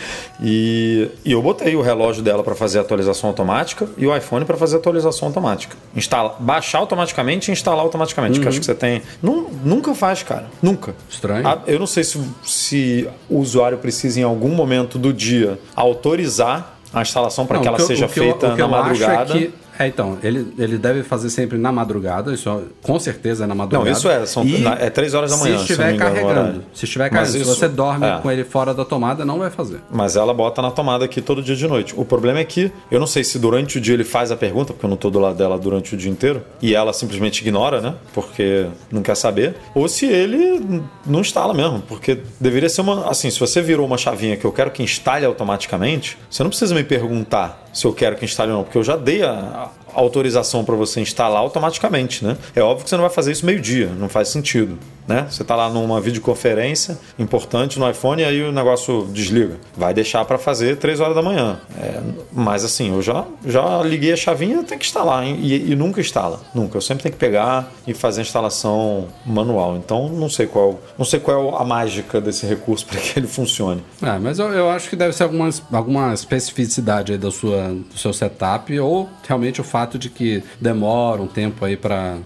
[0.41, 4.57] E, e, eu botei o relógio dela para fazer atualização automática e o iPhone para
[4.57, 5.75] fazer atualização automática.
[5.95, 8.43] Instala, baixar automaticamente e instalar automaticamente, uhum.
[8.43, 9.01] que acho que você tem.
[9.21, 10.45] nunca faz, cara.
[10.61, 10.95] Nunca.
[11.09, 11.43] Estranho.
[11.67, 17.01] eu não sei se, se o usuário precisa em algum momento do dia autorizar a
[17.01, 19.37] instalação para que ela seja feita eu, na madrugada.
[19.37, 23.47] É que é, então, ele, ele deve fazer sempre na madrugada, isso com certeza é
[23.47, 23.89] na madrugada.
[23.89, 25.57] Não, isso é, são, e é 3 horas da manhã.
[25.57, 28.19] Se estiver se carregando, se estiver carregando, isso, se você dorme é.
[28.19, 29.79] com ele fora da tomada, não vai fazer.
[29.89, 31.93] Mas ela bota na tomada aqui todo dia de noite.
[31.97, 34.73] O problema é que, eu não sei se durante o dia ele faz a pergunta,
[34.73, 37.81] porque eu não tô do lado dela durante o dia inteiro, e ela simplesmente ignora,
[37.81, 37.95] né?
[38.13, 43.09] Porque não quer saber, ou se ele não instala mesmo, porque deveria ser uma.
[43.09, 46.75] Assim, se você virou uma chavinha que eu quero que instale automaticamente, você não precisa
[46.75, 50.63] me perguntar se eu quero que instale ou não, porque eu já dei a, autorização
[50.63, 52.37] para você instalar automaticamente, né?
[52.55, 54.77] É óbvio que você não vai fazer isso meio-dia, não faz sentido,
[55.07, 55.27] né?
[55.29, 59.57] Você está lá numa videoconferência importante no iPhone e aí o negócio desliga.
[59.75, 61.59] Vai deixar para fazer 3 horas da manhã.
[61.77, 61.99] É,
[62.31, 65.25] mas assim, eu já, já liguei a chavinha, tem que instalar?
[65.25, 66.77] E, e, nunca instala, nunca.
[66.77, 69.75] Eu sempre tenho que pegar e fazer a instalação manual.
[69.77, 73.27] Então não sei qual, não sei qual é a mágica desse recurso para que ele
[73.27, 73.83] funcione.
[74.01, 77.97] É, mas eu, eu acho que deve ser algumas, alguma especificidade aí da sua, do
[77.97, 82.19] seu setup ou realmente o fato fato de que demora um tempo aí para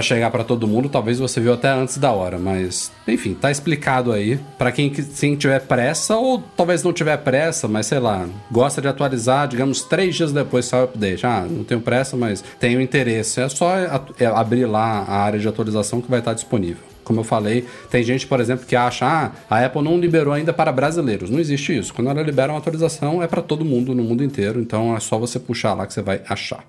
[0.00, 4.12] chegar para todo mundo, talvez você viu até antes da hora, mas enfim, tá explicado
[4.12, 8.80] aí para quem, quem tiver pressa ou talvez não tiver pressa, mas sei lá, gosta
[8.80, 11.26] de atualizar, digamos, três dias depois sai o update.
[11.26, 13.40] Ah, não tenho pressa, mas tenho interesse.
[13.40, 16.92] É só é abrir lá a área de atualização que vai estar disponível.
[17.04, 20.52] Como eu falei, tem gente, por exemplo, que acha ah, a Apple não liberou ainda
[20.52, 21.30] para brasileiros.
[21.30, 21.92] Não existe isso.
[21.92, 24.60] Quando ela libera uma atualização, é para todo mundo no mundo inteiro.
[24.60, 26.64] Então é só você puxar lá que você vai achar.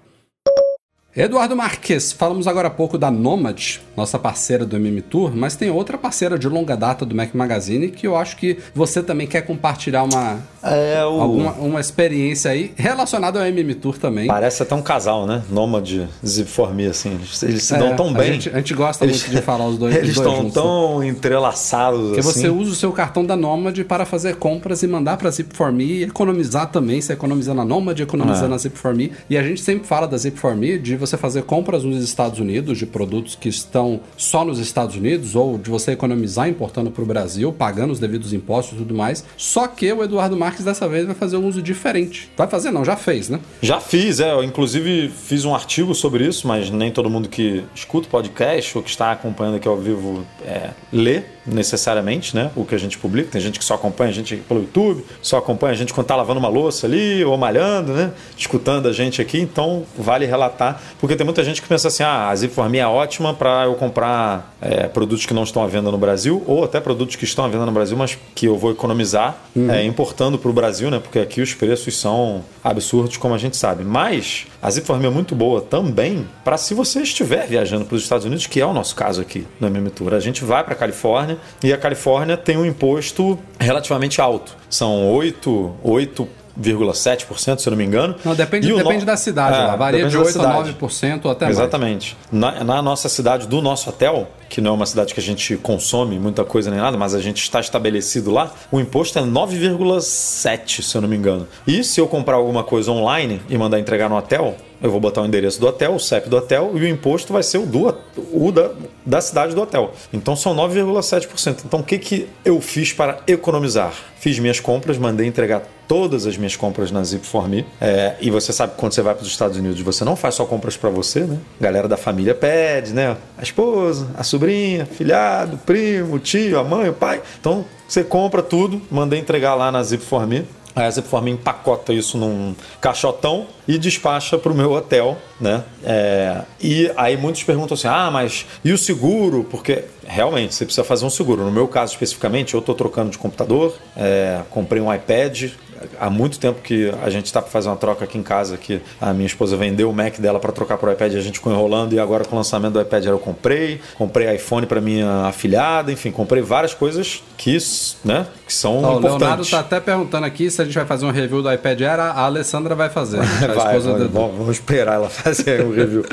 [1.15, 5.69] Eduardo Marques, falamos agora há pouco da Nomad, nossa parceira do MM Tour, mas tem
[5.69, 9.43] outra parceira de longa data do Mac Magazine que eu acho que você também quer
[9.43, 11.21] compartilhar uma, é, o...
[11.21, 14.26] alguma, uma experiência aí relacionada ao MM Tour também.
[14.26, 15.43] Parece até um casal, né?
[15.52, 17.19] Nomad e Zip4Me, assim.
[17.43, 18.32] Eles se é, dão tão bem.
[18.32, 21.10] A gente, a gente gosta eles, muito de falar os dois Eles estão tão né?
[21.10, 22.41] entrelaçados Que assim.
[22.41, 26.04] você usa o seu cartão da Nomad para fazer compras e mandar para Zip4Me e
[26.06, 26.99] economizar também.
[26.99, 28.47] Você economiza na Nomad, economiza é.
[28.47, 29.12] na Zip4Me.
[29.30, 32.85] E a gente sempre fala da Zip4Me de você fazer compras nos Estados Unidos de
[32.85, 37.51] produtos que estão só nos Estados Unidos ou de você economizar importando para o Brasil,
[37.51, 39.23] pagando os devidos impostos e tudo mais.
[39.37, 42.29] Só que o Eduardo Marques dessa vez vai fazer um uso diferente.
[42.37, 43.39] Vai fazer não, já fez, né?
[43.61, 44.31] Já fiz, é.
[44.31, 48.77] Eu inclusive fiz um artigo sobre isso, mas nem todo mundo que escuta o podcast
[48.77, 52.51] ou que está acompanhando aqui ao vivo é, lê necessariamente, né?
[52.55, 53.31] O que a gente publica.
[53.31, 56.15] Tem gente que só acompanha a gente pelo YouTube, só acompanha a gente quando tá
[56.15, 58.11] lavando uma louça ali ou malhando, né?
[58.37, 59.39] Escutando a gente aqui.
[59.39, 63.34] Então vale relatar, porque tem muita gente que pensa assim: ah, a Zip4Me é ótima
[63.34, 67.15] para eu comprar é, produtos que não estão à venda no Brasil ou até produtos
[67.15, 69.71] que estão à venda no Brasil, mas que eu vou economizar uhum.
[69.71, 70.99] é, importando para o Brasil, né?
[70.99, 73.84] Porque aqui os preços são absurdos, como a gente sabe.
[73.84, 78.25] Mas a Zip4Me é muito boa também para se você estiver viajando para os Estados
[78.25, 80.13] Unidos, que é o nosso caso aqui no MM Tour.
[80.13, 84.56] A gente vai para Califórnia Califórnia, e a Califórnia tem um imposto relativamente alto.
[84.69, 86.27] São 8, 8
[86.59, 88.15] 0,7%, se eu não me engano.
[88.23, 89.05] Não, depende, depende no...
[89.05, 89.75] da cidade, é, lá.
[89.75, 92.17] varia de 8% a 9% ou até Exatamente.
[92.31, 92.57] mais.
[92.57, 95.57] Na, na nossa cidade, do nosso hotel, que não é uma cidade que a gente
[95.57, 100.82] consome muita coisa nem nada, mas a gente está estabelecido lá, o imposto é 9,7%,
[100.82, 101.47] se eu não me engano.
[101.65, 105.21] E se eu comprar alguma coisa online e mandar entregar no hotel, eu vou botar
[105.21, 107.95] o endereço do hotel, o CEP do hotel, e o imposto vai ser o do
[108.34, 108.69] o da,
[109.05, 109.93] da cidade do hotel.
[110.11, 111.61] Então são 9,7%.
[111.65, 113.93] Então o que, que eu fiz para economizar?
[114.19, 115.63] Fiz minhas compras, mandei entregar
[115.93, 117.63] todas as minhas compras na Zip4Me.
[117.79, 120.33] É, e você sabe que quando você vai para os Estados Unidos, você não faz
[120.33, 121.37] só compras para você, né?
[121.59, 123.15] A galera da família pede, né?
[123.37, 127.21] A esposa, a sobrinha, filhado, primo, tio, a mãe, o pai.
[127.39, 130.45] Então você compra tudo, mandei entregar lá na Zip4Me.
[130.76, 135.63] A Zipform empacota isso num caixotão e despacha para o meu hotel, né?
[135.84, 139.43] É, e aí muitos perguntam assim, ah, mas e o seguro?
[139.49, 141.43] Porque realmente você precisa fazer um seguro.
[141.43, 145.51] No meu caso especificamente, eu estou trocando de computador, é, comprei um iPad,
[145.99, 148.82] há muito tempo que a gente está para fazer uma troca aqui em casa, que
[148.99, 151.36] a minha esposa vendeu o Mac dela para trocar para o iPad e a gente
[151.36, 155.26] ficou enrolando e agora com o lançamento do iPad eu comprei, comprei iPhone para minha
[155.26, 157.57] afilhada, enfim, comprei várias coisas que,
[158.03, 159.03] né, que são Ó, importantes.
[159.03, 161.82] O Leonardo está até perguntando aqui se a gente vai fazer um review do iPad
[161.82, 163.18] Air, a Alessandra vai fazer.
[163.55, 166.05] vai, vai, vamos esperar ela fazer o um review.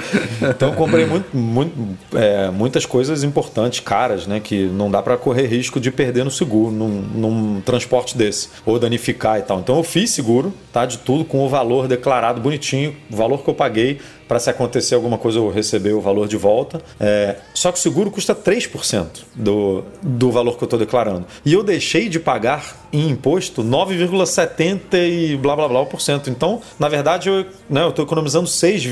[0.43, 1.75] então comprei muito, muito,
[2.15, 6.31] é, muitas coisas importantes, caras, né, que não dá para correr risco de perder no
[6.31, 9.61] seguro, num, num transporte desse, ou danificar e tal.
[9.61, 10.85] Então eu fiz seguro, tá?
[10.85, 13.99] De tudo com o valor declarado bonitinho, o valor que eu paguei
[14.31, 16.81] para se acontecer alguma coisa eu receber o valor de volta.
[17.01, 21.27] É, só que o seguro custa 3% do, do valor que eu estou declarando.
[21.45, 26.31] E eu deixei de pagar em imposto 9,70 e blá blá blá por cento.
[26.31, 28.85] Então, na verdade, eu né, estou economizando 6,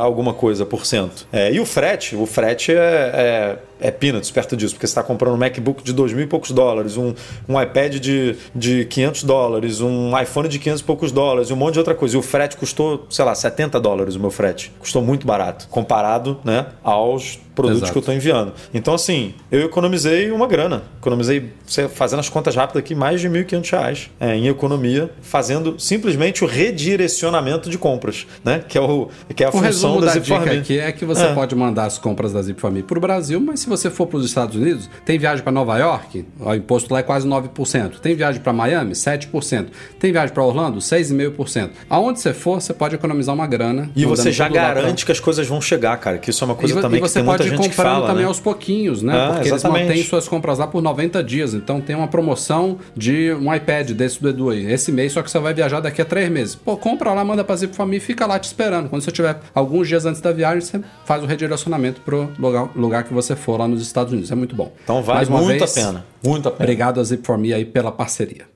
[0.00, 1.26] alguma coisa por cento.
[1.32, 5.02] É, e o frete, o frete é, é, é peanuts perto disso, porque você está
[5.02, 7.14] comprando um MacBook de 2 mil e poucos dólares, um,
[7.48, 11.74] um iPad de, de 500 dólares, um iPhone de 500 e poucos dólares, um monte
[11.74, 12.16] de outra coisa.
[12.16, 16.38] E o frete custou, sei lá, 70 dólares o meu frete custou muito barato comparado
[16.44, 17.92] né, aos produtos Exato.
[17.92, 18.52] que eu estou enviando.
[18.72, 20.82] Então, assim, eu economizei uma grana.
[20.98, 21.50] Economizei,
[21.94, 26.46] fazendo as contas rápidas aqui, mais de R$ 1.500 é, em economia, fazendo simplesmente o
[26.46, 28.62] redirecionamento de compras, né?
[28.68, 31.24] Que é, o, que é a o função da, da Zip aqui é que você
[31.24, 31.32] é.
[31.32, 34.18] pode mandar as compras da Zip Family para o Brasil, mas se você for para
[34.18, 37.98] os Estados Unidos, tem viagem para Nova York, o imposto lá é quase 9%.
[38.00, 39.68] Tem viagem para Miami, 7%.
[39.98, 41.70] Tem viagem para Orlando, 6,5%.
[41.88, 43.90] Aonde você for, você pode economizar uma grana.
[43.96, 46.18] E você já garante que as coisas vão chegar, cara.
[46.18, 48.22] Que isso é uma coisa e, também que tem muita gente comprando que fala, também
[48.22, 48.28] né?
[48.28, 49.12] aos pouquinhos, né?
[49.14, 49.80] Ah, Porque exatamente.
[49.80, 51.54] eles mantêm suas compras lá por 90 dias.
[51.54, 54.70] Então tem uma promoção de um iPad desse do Edu aí.
[54.70, 56.54] Esse mês, só que você vai viajar daqui a três meses.
[56.54, 58.88] Pô, compra lá, manda pra Zip Família e fica lá te esperando.
[58.88, 63.04] Quando você tiver alguns dias antes da viagem, você faz o redirecionamento pro lugar, lugar
[63.04, 64.30] que você for lá nos Estados Unidos.
[64.30, 64.72] É muito bom.
[64.82, 66.04] Então vale muito vez, a pena.
[66.24, 66.64] Muito a pena.
[66.64, 68.55] Obrigado a Zip For Me aí pela parceria.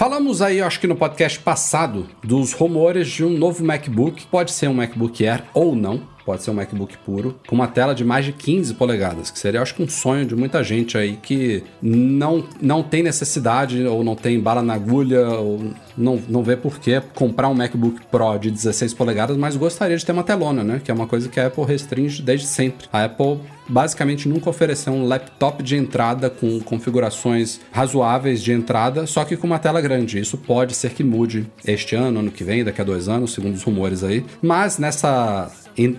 [0.00, 4.26] Falamos aí, acho que no podcast passado, dos rumores de um novo MacBook.
[4.28, 7.92] Pode ser um MacBook Air ou não pode ser um MacBook puro, com uma tela
[7.92, 11.16] de mais de 15 polegadas, que seria, acho que, um sonho de muita gente aí
[11.20, 16.56] que não, não tem necessidade ou não tem bala na agulha ou não, não vê
[16.56, 20.62] por que comprar um MacBook Pro de 16 polegadas, mas gostaria de ter uma telona,
[20.62, 20.80] né?
[20.82, 22.86] Que é uma coisa que a Apple restringe desde sempre.
[22.92, 23.38] A Apple
[23.70, 29.46] basicamente nunca ofereceu um laptop de entrada com configurações razoáveis de entrada, só que com
[29.46, 30.18] uma tela grande.
[30.18, 33.54] Isso pode ser que mude este ano, ano que vem, daqui a dois anos, segundo
[33.54, 34.24] os rumores aí.
[34.42, 35.50] Mas nessa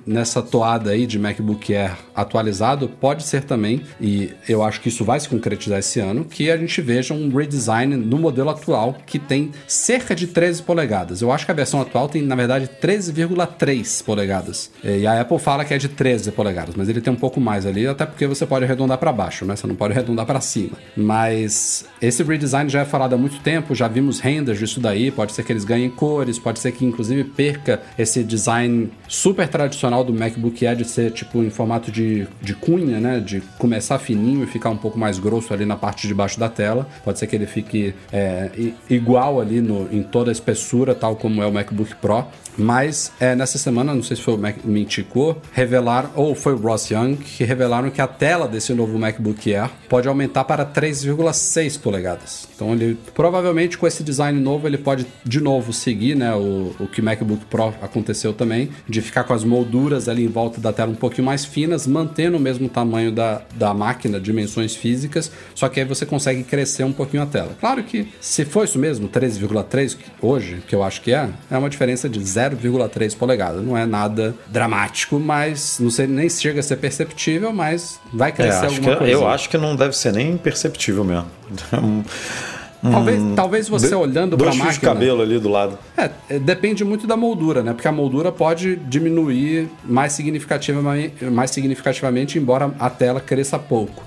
[0.05, 5.03] nessa toada aí de MacBook Air atualizado, pode ser também, e eu acho que isso
[5.03, 9.17] vai se concretizar esse ano, que a gente veja um redesign no modelo atual que
[9.17, 11.21] tem cerca de 13 polegadas.
[11.21, 14.71] Eu acho que a versão atual tem, na verdade, 13,3 polegadas.
[14.83, 17.65] E a Apple fala que é de 13 polegadas, mas ele tem um pouco mais
[17.65, 19.55] ali, até porque você pode arredondar para baixo, né?
[19.55, 20.77] Você não pode arredondar para cima.
[20.95, 25.31] Mas esse redesign já é falado há muito tempo, já vimos renders disso daí, pode
[25.31, 30.13] ser que eles ganhem cores, pode ser que inclusive perca esse design super tradicional do
[30.13, 33.19] MacBook Air de ser tipo em formato de, de cunha, né?
[33.19, 36.47] De começar fininho e ficar um pouco mais grosso ali na parte de baixo da
[36.47, 36.87] tela.
[37.03, 38.49] Pode ser que ele fique é,
[38.89, 42.25] igual ali no, em toda a espessura, tal como é o MacBook Pro.
[42.57, 46.57] Mas é, nessa semana, não sei se foi o Mac, Mintico, revelaram, ou foi o
[46.57, 51.79] Ross Young, que revelaram que a tela desse novo MacBook Air pode aumentar para 3,6
[51.79, 52.47] polegadas.
[52.55, 56.87] Então ele provavelmente com esse design novo ele pode de novo seguir, né, o, o
[56.87, 60.91] que MacBook Pro aconteceu também, de ficar com as molduras ali em volta da tela
[60.91, 65.79] um pouquinho mais finas, mantendo o mesmo tamanho da, da máquina, dimensões físicas, só que
[65.79, 67.55] aí você consegue crescer um pouquinho a tela.
[67.59, 71.69] Claro que se for isso mesmo, 13,3 hoje, que eu acho que é, é uma
[71.69, 73.63] diferença de 0 0,3 polegadas.
[73.63, 78.65] Não é nada dramático, mas não sei, nem chega a ser perceptível, mas vai crescer
[78.65, 79.11] é, alguma coisa.
[79.11, 81.27] Eu acho que não deve ser nem perceptível mesmo.
[82.81, 84.71] Talvez, talvez você olhando para a máquina...
[84.71, 85.77] de cabelo ali do lado.
[85.95, 87.73] É, é, depende muito da moldura, né?
[87.73, 94.03] Porque a moldura pode diminuir mais significativamente, mais significativamente embora a tela cresça pouco.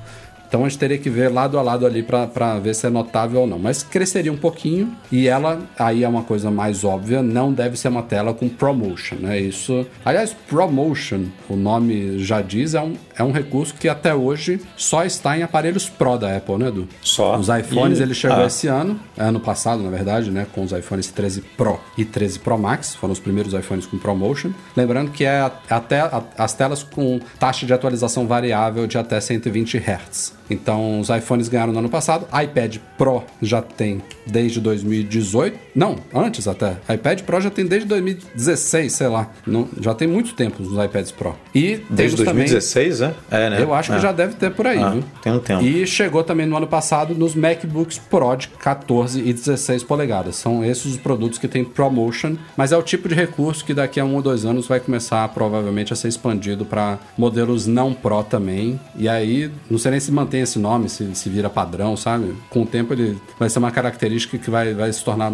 [0.55, 3.41] Então a gente teria que ver lado a lado ali para ver se é notável
[3.41, 3.59] ou não.
[3.59, 7.89] Mas cresceria um pouquinho e ela, aí é uma coisa mais óbvia, não deve ser
[7.89, 9.41] uma tela com ProMotion, né?
[9.41, 14.61] Isso, aliás, ProMotion, o nome já diz, é um, é um recurso que até hoje
[14.77, 16.89] só está em aparelhos Pro da Apple, né, Edu?
[17.03, 17.37] Só.
[17.37, 18.47] Os iPhones, E- ele chegou ah.
[18.47, 22.59] esse ano, ano passado, na verdade, né, com os iPhones 13 Pro e 13 Pro
[22.59, 24.51] Max, foram os primeiros iPhones com ProMotion.
[24.77, 26.01] Lembrando que é até
[26.37, 30.35] as telas com taxa de atualização variável de até 120 Hz.
[30.51, 36.47] Então, os iPhones ganharam no ano passado, iPad Pro já tem desde 2018, não, antes
[36.47, 36.77] até.
[36.93, 39.31] iPad Pro já tem desde 2016, sei lá.
[39.47, 41.35] Não, já tem muito tempo os iPads Pro.
[41.55, 43.15] E Desde temos também- 2016, é?
[43.31, 43.63] É, né?
[43.63, 44.01] eu acho que É.
[44.01, 45.05] já deve ter por aí, Ah, viu?
[45.23, 45.63] tem um tempo.
[45.65, 50.37] E chegou também no ano passado nos MacBooks Pro de 14 e 16 polegadas.
[50.37, 53.99] São esses os produtos que tem ProMotion, mas é o tipo de recurso que daqui
[53.99, 58.23] a um ou dois anos vai começar provavelmente a ser expandido para modelos não Pro
[58.23, 58.79] também.
[58.97, 62.35] E aí, não sei nem se mantém esse nome, se, se vira padrão, sabe?
[62.51, 65.31] Com o tempo ele vai ser uma característica que vai, vai se tornar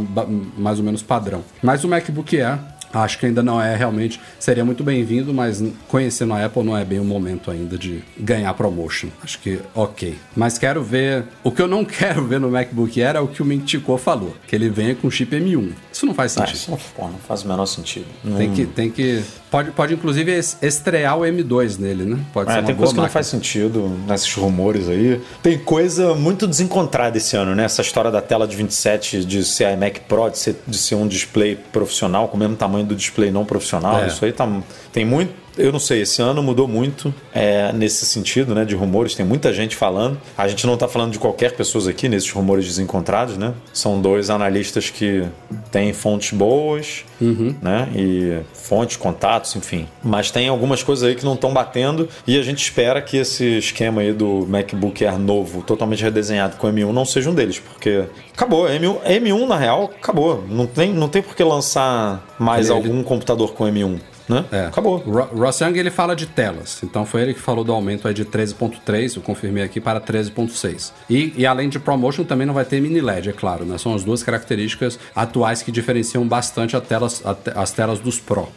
[0.57, 1.43] mais ou menos padrão.
[1.63, 2.59] Mas o MacBook Air
[2.93, 4.21] Acho que ainda não é realmente.
[4.37, 8.53] Seria muito bem-vindo, mas conhecendo a Apple não é bem o momento ainda de ganhar
[8.55, 9.11] promotion.
[9.23, 10.19] Acho que ok.
[10.35, 11.25] Mas quero ver.
[11.45, 14.37] O que eu não quero ver no MacBook Air é o que o Mintico falou:
[14.45, 15.71] que ele venha com chip M1.
[15.93, 16.57] Isso não faz Ah, sentido.
[16.57, 18.07] isso não, pô, não faz o menor sentido.
[18.37, 18.67] Tem que.
[18.67, 22.19] Tem que pode, pode inclusive es- estrear o M2 nele, né?
[22.33, 25.21] Pode É, ser uma tem coisa que não faz sentido nesses rumores aí.
[25.43, 27.65] Tem coisa muito desencontrada esse ano, né?
[27.65, 31.07] Essa história da tela de 27 de ser iMac Pro, de ser, de ser um
[31.07, 34.03] display profissional, com o mesmo tamanho do display não profissional.
[34.03, 34.07] É.
[34.09, 34.49] Isso aí tá,
[34.93, 35.40] tem muito.
[35.59, 38.65] Eu não sei, esse ano mudou muito é, nesse sentido, né?
[38.65, 40.19] De rumores, tem muita gente falando.
[40.37, 43.53] A gente não tá falando de qualquer pessoa aqui nesses rumores desencontrados, né?
[43.73, 45.25] São dois analistas que
[45.71, 47.89] têm fontes boas, né?
[47.95, 49.87] E fontes, contatos, enfim.
[50.03, 53.59] Mas tem algumas coisas aí que não estão batendo e a gente espera que esse
[53.59, 58.05] esquema aí do MacBook Air novo, totalmente redesenhado com M1, não seja um deles, porque
[58.35, 58.67] acabou.
[58.69, 60.45] M1, M1 na real, acabou.
[60.49, 63.99] Não tem, não tem por que lançar mais Ele- algum computador com M1,
[64.31, 64.45] né?
[64.53, 64.67] É.
[64.67, 65.03] Acabou.
[65.07, 68.07] O Ro- Ross Young ele fala de telas, então foi ele que falou do aumento
[68.09, 70.93] aí de 13.3, eu confirmei aqui para 13.6.
[71.11, 73.77] E, e além de ProMotion também não vai ter mini LED, é claro, né?
[73.79, 78.49] São as duas características atuais que diferenciam bastante telas, a as telas dos Pro.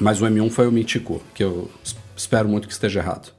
[0.00, 3.32] Mas o M1 foi o Mintico, que eu es- espero muito que esteja errado.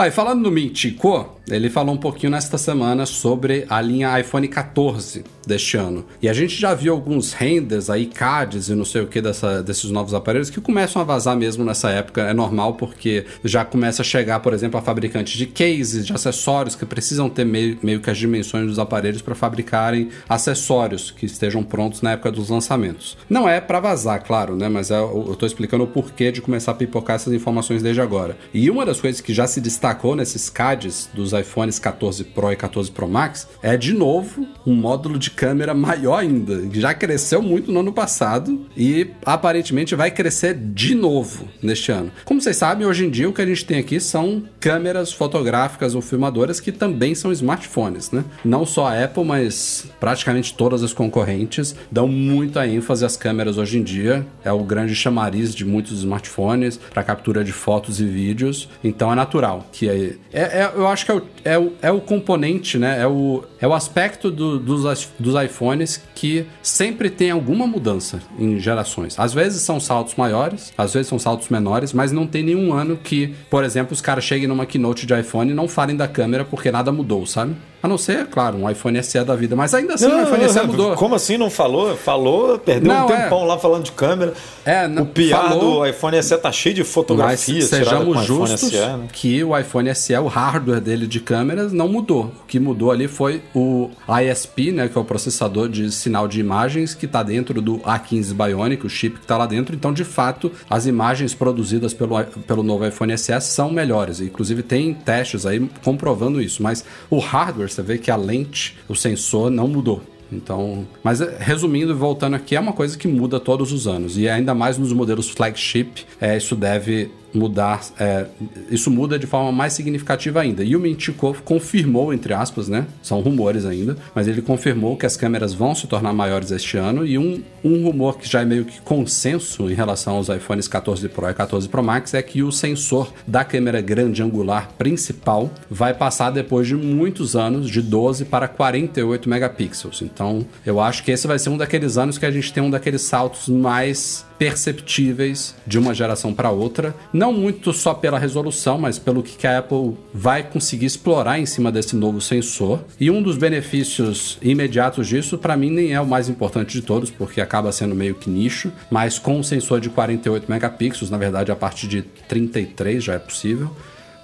[0.00, 4.48] Ah, e falando no Mintico, ele falou um pouquinho nesta semana sobre a linha iPhone
[4.48, 6.06] 14 deste ano.
[6.22, 9.62] E a gente já viu alguns renders aí, CADs e não sei o que dessa,
[9.62, 12.22] desses novos aparelhos que começam a vazar mesmo nessa época.
[12.22, 16.76] É normal porque já começa a chegar, por exemplo, a fabricantes de cases, de acessórios
[16.76, 21.62] que precisam ter meio, meio que as dimensões dos aparelhos para fabricarem acessórios que estejam
[21.62, 23.18] prontos na época dos lançamentos.
[23.28, 24.68] Não é para vazar, claro, né?
[24.68, 28.36] Mas é, eu tô explicando o porquê de começar a pipocar essas informações desde agora.
[28.54, 29.60] E uma das coisas que já se
[29.90, 34.74] destacou nesses CADs dos iPhones 14 Pro e 14 Pro Max é, de novo, um
[34.74, 36.62] módulo de câmera maior ainda.
[36.72, 42.12] Já cresceu muito no ano passado e aparentemente vai crescer de novo neste ano.
[42.24, 45.94] Como vocês sabem, hoje em dia o que a gente tem aqui são câmeras fotográficas
[45.94, 48.24] ou filmadoras que também são smartphones, né?
[48.44, 53.78] Não só a Apple, mas praticamente todas as concorrentes dão muita ênfase às câmeras hoje
[53.78, 54.24] em dia.
[54.44, 58.68] É o grande chamariz de muitos smartphones para captura de fotos e vídeos.
[58.84, 61.90] Então é natural que é, é- é- eu acho que é o, é o, é
[61.90, 63.00] o componente, né?
[63.00, 68.58] É o, é o aspecto do- dos, dos iPhones que sempre tem alguma mudança em
[68.58, 69.18] gerações.
[69.18, 72.94] Às vezes são saltos maiores, às vezes são saltos menores, mas não tem nenhum ano
[73.02, 76.44] que, por exemplo, os caras cheguem numa keynote de iPhone e não falem da câmera
[76.44, 77.56] porque nada mudou, sabe?
[77.82, 80.60] A não ser, claro, um iPhone SE da vida, mas ainda assim o iPhone SE
[80.66, 80.94] mudou.
[80.96, 81.96] Como assim não falou?
[81.96, 83.22] Falou, perdeu Não, um é.
[83.22, 84.34] tempão lá falando de câmera.
[84.66, 88.68] É, não- o piar falou- do iPhone SE tá cheio de Mas fotografias sejamos justos
[88.68, 89.08] SE, né?
[89.12, 92.32] que o iPhone SE, o hardware dele de câmeras, não mudou.
[92.42, 96.38] O que mudou ali foi o ISP, né, que é o processador de sinal de
[96.38, 99.74] imagens que está dentro do A15 Bionic, o chip que está lá dentro.
[99.74, 104.20] Então, de fato, as imagens produzidas pelo, pelo novo iPhone SE são melhores.
[104.20, 106.62] Inclusive, tem testes aí comprovando isso.
[106.62, 110.02] Mas o hardware, você vê que a lente, o sensor, não mudou.
[110.32, 114.16] Então, mas eh, resumindo e voltando aqui, é uma coisa que muda todos os anos.
[114.16, 118.26] E ainda mais nos modelos flagship, é, isso deve mudar, é,
[118.70, 120.62] isso muda de forma mais significativa ainda.
[120.62, 122.86] E o Mintikov confirmou, entre aspas, né?
[123.02, 127.06] São rumores ainda, mas ele confirmou que as câmeras vão se tornar maiores este ano.
[127.06, 131.08] E um, um rumor que já é meio que consenso em relação aos iPhones 14
[131.08, 135.94] Pro e 14 Pro Max é que o sensor da câmera grande angular principal vai
[135.94, 140.02] passar depois de muitos anos de 12 para 48 megapixels.
[140.02, 142.70] Então, eu acho que esse vai ser um daqueles anos que a gente tem um
[142.70, 148.98] daqueles saltos mais perceptíveis de uma geração para outra, não muito só pela resolução, mas
[148.98, 152.80] pelo que a Apple vai conseguir explorar em cima desse novo sensor.
[152.98, 157.10] E um dos benefícios imediatos disso, para mim, nem é o mais importante de todos,
[157.10, 161.52] porque acaba sendo meio que nicho, mas com um sensor de 48 megapixels, na verdade
[161.52, 163.70] a partir de 33 já é possível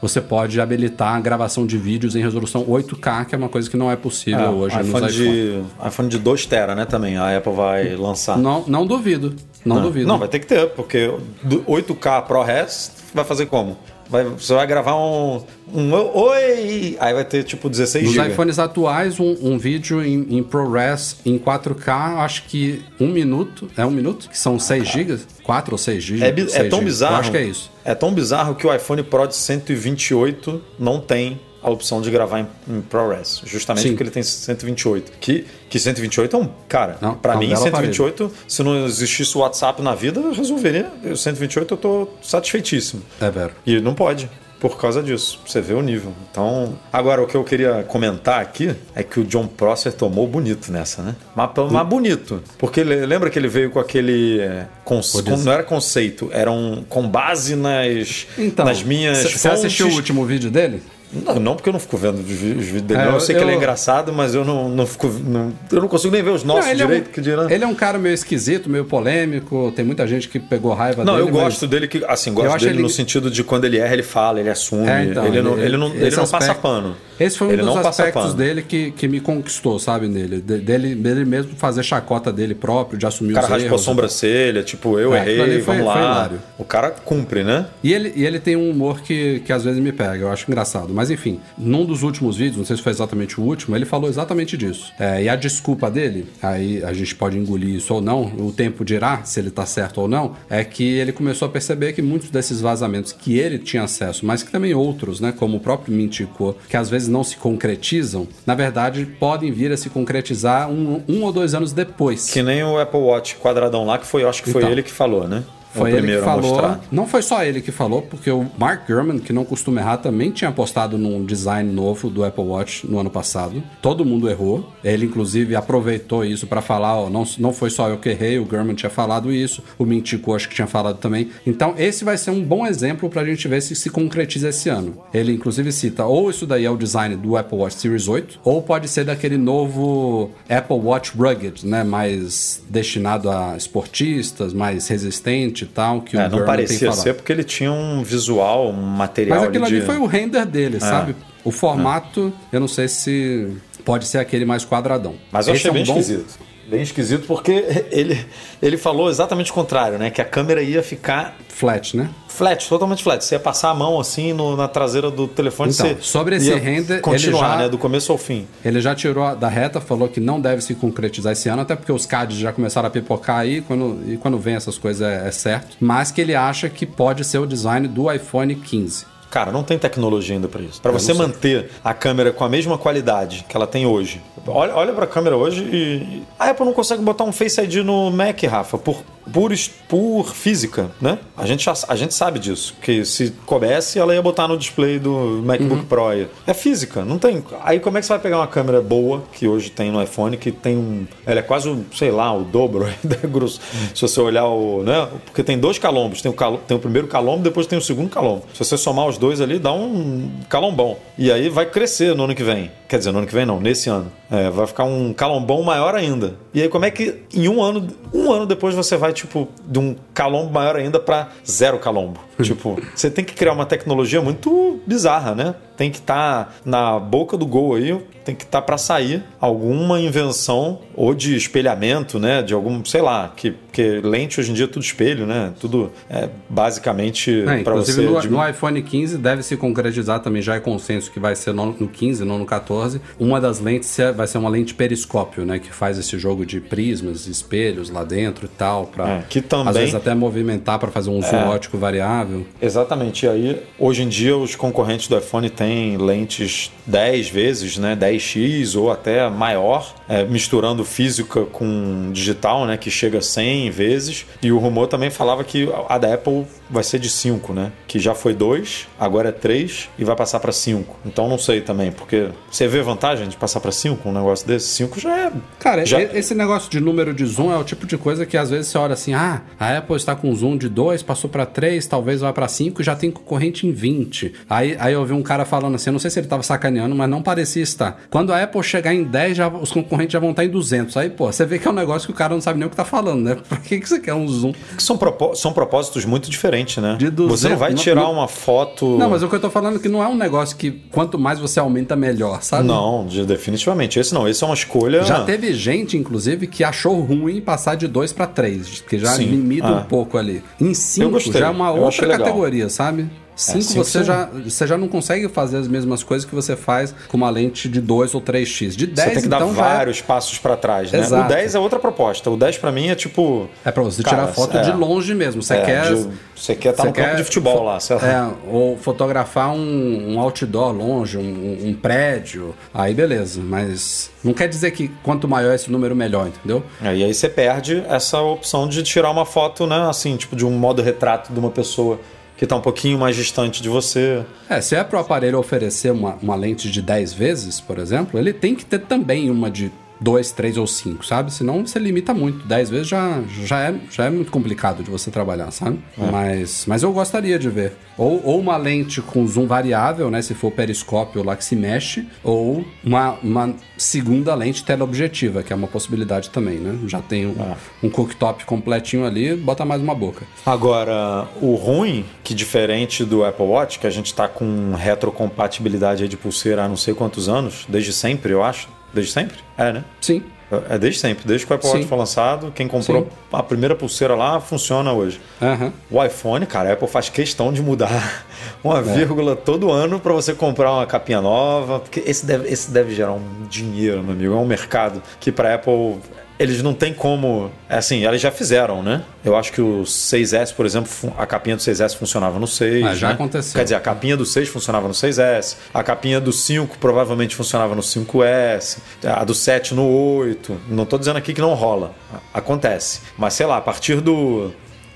[0.00, 3.76] você pode habilitar a gravação de vídeos em resolução 8K, que é uma coisa que
[3.76, 5.32] não é possível é, hoje iPhone nos iPhone.
[5.32, 8.38] De, iPhone de 2 TB, né, também, a Apple vai lançar.
[8.38, 9.34] Não, não duvido,
[9.64, 10.06] não, não duvido.
[10.06, 11.10] Não, vai ter que ter, porque
[11.46, 13.76] 8K ProRes vai fazer como?
[14.08, 15.42] Vai, você vai gravar um,
[15.72, 16.96] um Oi!
[17.00, 18.18] Aí vai ter tipo 16 GB.
[18.18, 23.68] Nos iPhones atuais, um, um vídeo em, em, ProRes em 4K, acho que um minuto.
[23.76, 24.28] É um minuto?
[24.28, 25.18] Que são 6 GB?
[25.42, 26.24] 4 ou 6 GB?
[26.24, 27.14] É, é tão bizarro.
[27.14, 27.70] Eu acho que é isso.
[27.84, 32.38] É tão bizarro que o iPhone Pro de 128 não tem a opção de gravar
[32.38, 33.88] em, em ProRes, justamente Sim.
[33.90, 35.12] porque ele tem 128.
[35.18, 36.48] Que, que 128 é um.
[36.68, 38.44] Cara, para é mim, 128, aparelho.
[38.46, 40.88] se não existisse o WhatsApp na vida, eu resolveria.
[41.02, 43.02] Eu, 128 eu tô satisfeitíssimo.
[43.20, 43.52] É vero.
[43.66, 45.40] E não pode por causa disso.
[45.46, 46.12] Você vê o nível.
[46.30, 50.70] Então, agora o que eu queria comentar aqui é que o John Prosser tomou bonito
[50.72, 51.16] nessa, né?
[51.34, 52.42] Mas, mas bonito.
[52.58, 54.40] Porque lembra que ele veio com aquele.
[54.40, 59.18] É, com, com, não era conceito, era um, com base nas, então, nas minhas.
[59.18, 60.82] Você assistiu o último vídeo dele?
[61.12, 63.00] Não, não porque eu não fico vendo os vídeos dele.
[63.00, 65.08] É, eu, eu sei que ele é engraçado, mas eu não, não fico.
[65.08, 67.06] Não, eu não consigo nem ver os nossos não, direito.
[67.06, 67.46] É um, que dirá.
[67.48, 69.72] Ele é um cara meio esquisito, meio polêmico.
[69.74, 71.30] Tem muita gente que pegou raiva não, dele.
[71.30, 72.04] Não, eu gosto dele que.
[72.06, 72.82] Assim, gosto dele ele...
[72.82, 74.88] no sentido de quando ele erra, ele fala, ele assume.
[74.88, 76.96] É, então, ele, ele, não, ele, não, ele não passa pano.
[77.18, 80.40] Esse foi um ele dos aspectos dele que, que me conquistou, sabe, nele.
[80.40, 83.64] De, dele, dele mesmo fazer chacota dele próprio, de assumir o cara os erros.
[83.64, 86.30] O cara a sobrancelha, tipo, eu é, errei, foi, vamos lá.
[86.58, 87.66] o cara cumpre, né?
[87.82, 90.44] E ele, e ele tem um humor que, que às vezes me pega, eu acho
[90.48, 90.92] engraçado.
[90.92, 94.08] Mas enfim, num dos últimos vídeos, não sei se foi exatamente o último, ele falou
[94.08, 94.92] exatamente disso.
[94.98, 98.84] É, e a desculpa dele, aí a gente pode engolir isso ou não, o tempo
[98.84, 102.30] dirá se ele tá certo ou não, é que ele começou a perceber que muitos
[102.30, 106.56] desses vazamentos que ele tinha acesso, mas que também outros, né, como o próprio Mintico,
[106.68, 111.22] que às vezes não se concretizam, na verdade podem vir a se concretizar um, um
[111.22, 112.30] ou dois anos depois.
[112.30, 114.92] Que nem o Apple Watch quadradão lá, que foi, acho que foi então, ele que
[114.92, 115.42] falou, né?
[115.76, 116.76] Foi ele que falou.
[116.90, 120.30] Não foi só ele que falou, porque o Mark Gurman, que não costuma errar, também
[120.30, 123.62] tinha apostado num design novo do Apple Watch no ano passado.
[123.82, 124.72] Todo mundo errou.
[124.82, 128.44] Ele, inclusive, aproveitou isso para falar: ó, não, não foi só eu que errei, o
[128.44, 131.30] Gurman tinha falado isso, o Mintico acho que tinha falado também.
[131.46, 134.68] Então, esse vai ser um bom exemplo para a gente ver se se concretiza esse
[134.68, 134.98] ano.
[135.12, 138.62] Ele, inclusive, cita: ou isso daí é o design do Apple Watch Series 8, ou
[138.62, 141.84] pode ser daquele novo Apple Watch Rugged, né?
[141.84, 147.32] Mais destinado a esportistas, mais resistente e tal, que é, o não parecia ser porque
[147.32, 149.40] ele tinha um visual, um material.
[149.40, 149.86] Mas aquilo ali, de...
[149.86, 150.80] foi o render dele, é.
[150.80, 151.14] sabe?
[151.44, 152.56] O formato, é.
[152.56, 155.14] eu não sei se pode ser aquele mais quadradão.
[155.30, 156.00] Mas eu Esse achei é um bem bom...
[156.00, 156.45] esquisito.
[156.68, 158.26] Bem esquisito porque ele,
[158.60, 160.10] ele falou exatamente o contrário, né?
[160.10, 161.36] Que a câmera ia ficar.
[161.48, 162.10] Flat, né?
[162.28, 163.24] Flat, totalmente flat.
[163.24, 165.72] Você ia passar a mão assim no, na traseira do telefone.
[165.72, 167.00] Então, você sobre esse render.
[167.00, 167.68] Continuar, já, né?
[167.68, 168.46] Do começo ao fim.
[168.64, 171.92] Ele já tirou da reta, falou que não deve se concretizar esse ano, até porque
[171.92, 175.30] os CADs já começaram a pipocar aí, quando, e quando vem essas coisas é, é
[175.30, 175.76] certo.
[175.80, 179.15] Mas que ele acha que pode ser o design do iPhone 15.
[179.36, 180.80] Cara, não tem tecnologia ainda para isso.
[180.80, 184.22] Para você manter a câmera com a mesma qualidade que ela tem hoje.
[184.46, 187.84] Olha, olha para a câmera hoje e a Apple não consegue botar um Face ID
[187.84, 189.02] no Mac, Rafa, por
[189.32, 189.52] por,
[189.88, 191.18] por física, né?
[191.36, 192.74] A gente, já, a gente sabe disso.
[192.80, 195.84] Que se coubesse, ela ia botar no display do MacBook uhum.
[195.84, 196.06] Pro.
[196.46, 197.42] É física, não tem.
[197.62, 200.36] Aí como é que você vai pegar uma câmera boa, que hoje tem no iPhone,
[200.36, 201.06] que tem um.
[201.24, 203.60] Ela é quase, sei lá, o dobro da grosso.
[203.94, 204.82] Se você olhar o.
[204.82, 205.08] Né?
[205.24, 206.22] Porque tem dois calombos.
[206.22, 208.44] Tem o, cal, tem o primeiro calombo, depois tem o segundo calombo.
[208.52, 210.96] Se você somar os dois ali, dá um calombão.
[211.18, 212.70] E aí vai crescer no ano que vem.
[212.88, 214.12] Quer dizer, no ano que vem não, nesse ano.
[214.30, 216.34] É, vai ficar um calombão maior ainda.
[216.56, 219.78] E aí como é que em um ano, um ano depois você vai tipo, de
[219.78, 222.18] um calombo maior ainda para zero calombo.
[222.42, 225.54] tipo, você tem que criar uma tecnologia muito bizarra, né?
[225.76, 227.92] Tem que estar tá na boca do gol aí,
[228.24, 232.42] tem que estar tá para sair alguma invenção ou de espelhamento, né?
[232.42, 235.52] De algum, sei lá, que, que lente hoje em dia é tudo espelho, né?
[235.60, 238.00] Tudo é basicamente é, para você.
[238.00, 238.28] No, de...
[238.30, 241.88] no iPhone 15 deve se concretizar também, já é consenso que vai ser no, no
[241.88, 243.00] 15, não no 14.
[243.18, 245.58] Uma das lentes vai ser uma lente periscópio, né?
[245.58, 249.68] Que faz esse jogo de prismas, espelhos lá dentro e tal, para é, que também
[249.68, 252.46] às vezes até movimentar para fazer um zoom é, ótico variável.
[252.60, 253.26] Exatamente.
[253.26, 257.96] E aí, hoje em dia, os concorrentes do iPhone têm lentes 10 vezes, né?
[257.96, 262.76] 10x ou até maior, é, misturando física com digital, né?
[262.76, 264.26] Que chega a 100 vezes.
[264.42, 267.72] E o rumor também falava que a da Apple vai ser de 5, né?
[267.86, 270.96] Que já foi 2, agora é 3 e vai passar para 5.
[271.04, 274.68] Então não sei também, porque você vê vantagem de passar para 5 um negócio desse?
[274.68, 275.32] 5 já é.
[275.58, 278.50] Cara, já, esse negócio de número de zoom é o tipo de coisa que às
[278.50, 281.86] vezes você olha assim, ah, a Apple está com zoom de 2, passou para 3,
[281.86, 284.32] talvez vai para 5 e já tem concorrente em 20.
[284.48, 286.94] Aí, aí eu vi um cara falando assim, eu não sei se ele tava sacaneando,
[286.94, 288.02] mas não parecia estar.
[288.10, 290.96] Quando a Apple chegar em 10, já, os concorrentes já vão estar em 200.
[290.96, 292.70] Aí, pô, você vê que é um negócio que o cara não sabe nem o
[292.70, 293.36] que tá falando, né?
[293.48, 294.52] Pra que, que você quer um zoom?
[294.78, 296.96] São, propó são propósitos muito diferentes, né?
[296.98, 298.96] De 200, você não vai tirar não, uma foto...
[298.98, 301.18] Não, mas o que eu tô falando é que não é um negócio que quanto
[301.18, 302.66] mais você aumenta, melhor, sabe?
[302.66, 303.98] Não, definitivamente.
[303.98, 305.02] Esse não, esse é uma escolha...
[305.04, 309.26] Já teve gente, inclusive, que achou ruim passar de 2 para 3, que já Sim.
[309.26, 309.80] limita ah.
[309.80, 310.42] um pouco ali.
[310.60, 313.08] Em 5 já é uma outra categoria, sabe?
[313.36, 316.94] 5 é, você, já, você já não consegue fazer as mesmas coisas que você faz
[317.06, 318.70] com uma lente de 2 ou 3x.
[318.70, 320.02] De 10, Você tem que então, dar vários é...
[320.02, 321.00] passos para trás, né?
[321.00, 321.26] Exato.
[321.26, 322.30] O 10 é outra proposta.
[322.30, 323.48] O 10 para mim é tipo...
[323.64, 325.42] É para você cara, tirar foto é, de longe mesmo.
[325.42, 325.94] Você é, quer...
[325.94, 328.02] De, você quer estar tá no quer, campo de futebol lá, sei lá.
[328.06, 332.54] É, ou fotografar um, um outdoor longe, um, um, prédio.
[332.74, 336.62] Aí beleza, mas não quer dizer que quanto maior esse número, melhor, entendeu?
[336.82, 339.88] É, e aí você perde essa opção de tirar uma foto, né?
[339.88, 341.98] Assim, tipo de um modo retrato de uma pessoa
[342.36, 344.24] que está um pouquinho mais distante de você.
[344.48, 348.18] É, se é para o aparelho oferecer uma, uma lente de 10 vezes, por exemplo,
[348.18, 351.32] ele tem que ter também uma de dois, três ou cinco, sabe?
[351.32, 352.46] Senão você limita muito.
[352.46, 355.78] Dez vezes já, já, é, já é muito complicado de você trabalhar, sabe?
[355.98, 356.10] É.
[356.10, 357.72] Mas, mas eu gostaria de ver.
[357.96, 360.20] Ou, ou uma lente com zoom variável, né?
[360.20, 365.56] Se for periscópio lá que se mexe, ou uma, uma segunda lente teleobjetiva, que é
[365.56, 366.78] uma possibilidade também, né?
[366.86, 367.56] Já tem um, é.
[367.82, 370.26] um cooktop completinho ali, bota mais uma boca.
[370.44, 376.16] Agora, o ruim, que diferente do Apple Watch, que a gente tá com retrocompatibilidade de
[376.16, 379.36] pulseira há não sei quantos anos, desde sempre, eu acho Desde sempre?
[379.58, 379.84] É, né?
[380.00, 380.22] Sim.
[380.70, 383.08] É desde sempre, desde que o Apple Watch foi lançado, quem comprou Sim.
[383.32, 385.20] a primeira pulseira lá funciona hoje.
[385.40, 385.72] Uhum.
[385.90, 388.24] O iPhone, cara, a Apple faz questão de mudar
[388.62, 388.82] uma é.
[388.82, 393.12] vírgula todo ano para você comprar uma capinha nova, porque esse deve, esse deve gerar
[393.12, 394.34] um dinheiro, meu amigo.
[394.34, 395.96] É um mercado que para Apple
[396.38, 397.50] eles não têm como.
[397.68, 399.02] É assim, eles já fizeram, né?
[399.24, 402.84] Eu acho que o 6S, por exemplo, a capinha do 6S funcionava no 6.
[402.84, 403.14] Ah, já né?
[403.14, 403.58] aconteceu.
[403.58, 407.74] Quer dizer, a capinha do 6 funcionava no 6S, a capinha do 5 provavelmente funcionava
[407.74, 410.60] no 5S, a do 7 no 8.
[410.68, 411.94] Não estou dizendo aqui que não rola.
[412.32, 413.00] Acontece.
[413.16, 414.52] Mas sei lá, a partir do,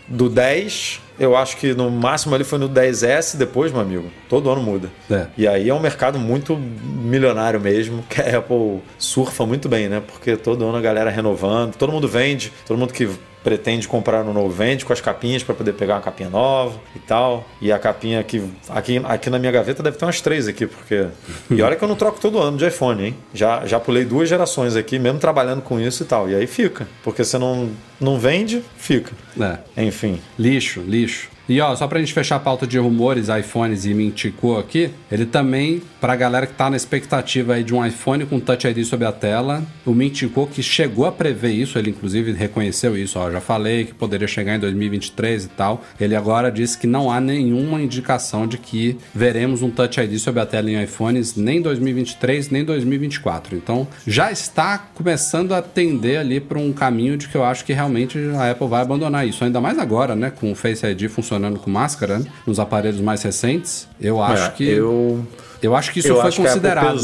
[0.07, 4.11] do 10 eu acho que no máximo ele foi no 10S depois, meu amigo.
[4.27, 4.91] Todo ano muda.
[5.11, 5.27] É.
[5.37, 10.03] E aí é um mercado muito milionário mesmo, que a Apple surfa muito bem, né?
[10.05, 13.07] Porque todo ano a galera renovando, todo mundo vende, todo mundo que
[13.43, 16.99] pretende comprar no novo vende com as capinhas para poder pegar uma capinha nova e
[16.99, 17.47] tal.
[17.61, 21.07] E a capinha aqui, aqui, aqui na minha gaveta deve ter umas três aqui, porque.
[21.51, 23.17] E olha que eu não troco todo ano de iPhone, hein?
[23.35, 26.29] Já, já pulei duas gerações aqui, mesmo trabalhando com isso e tal.
[26.31, 26.87] E aí fica.
[27.03, 29.13] Porque você não, não vende, fica.
[29.41, 29.85] É.
[29.85, 30.21] Enfim.
[30.39, 31.10] Lixo, lixo.
[31.11, 31.40] Tschüss.
[31.51, 35.27] E ó, só pra gente fechar a pauta de rumores, iPhones e Mintico aqui, ele
[35.27, 39.05] também, pra galera que tá na expectativa aí de um iPhone com Touch ID sobre
[39.05, 43.41] a tela, o Mintico que chegou a prever isso, ele inclusive reconheceu isso, ó, já
[43.41, 45.85] falei que poderia chegar em 2023 e tal.
[46.01, 50.41] Ele agora disse que não há nenhuma indicação de que veremos um Touch ID sobre
[50.41, 53.57] a tela em iPhones nem 2023 nem 2024.
[53.57, 57.73] Então, já está começando a tender ali para um caminho de que eu acho que
[57.73, 61.40] realmente a Apple vai abandonar isso, ainda mais agora, né, com o Face ID funcionando
[61.41, 62.27] funcionando com máscara né?
[62.47, 63.89] nos aparelhos mais recentes.
[64.01, 64.69] Eu acho é, que.
[64.69, 65.27] Eu,
[65.63, 66.99] eu acho que isso foi considerado.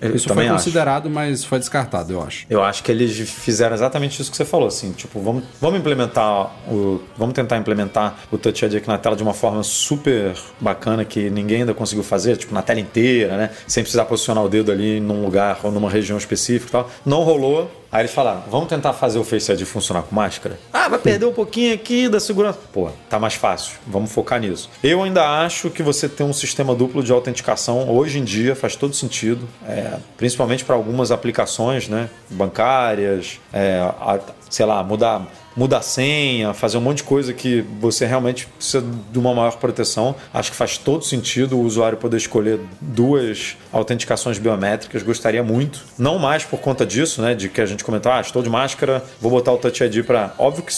[0.00, 1.14] Eu isso foi considerado, acho.
[1.14, 2.46] mas foi descartado, eu acho.
[2.48, 6.52] Eu acho que eles fizeram exatamente isso que você falou, assim, tipo, vamos, vamos implementar
[6.70, 11.04] o, vamos tentar implementar o Touch ID aqui na tela de uma forma super bacana
[11.04, 14.70] que ninguém ainda conseguiu fazer, tipo, na tela inteira, né, sem precisar posicionar o dedo
[14.70, 16.90] ali num lugar ou numa região específica e tal.
[17.04, 20.58] Não rolou, Aí eles falaram, vamos tentar fazer o Face ID funcionar com máscara?
[20.70, 22.58] Ah, vai perder um pouquinho aqui da segurança.
[22.70, 23.78] Pô, tá mais fácil.
[23.86, 24.68] Vamos focar nisso.
[24.84, 28.76] Eu ainda acho que você ter um sistema duplo de autenticação hoje em dia faz
[28.76, 34.18] todo sentido, é, principalmente para algumas aplicações, né, bancárias, é, a,
[34.50, 35.26] sei lá, mudar
[35.58, 40.14] mudar senha, fazer um monte de coisa que você realmente precisa de uma maior proteção.
[40.32, 45.02] Acho que faz todo sentido o usuário poder escolher duas autenticações biométricas.
[45.02, 45.84] Gostaria muito.
[45.98, 47.34] Não mais por conta disso, né?
[47.34, 50.32] De que a gente comentou, ah, estou de máscara, vou botar o Touch ID para.
[50.38, 50.72] Óbvio que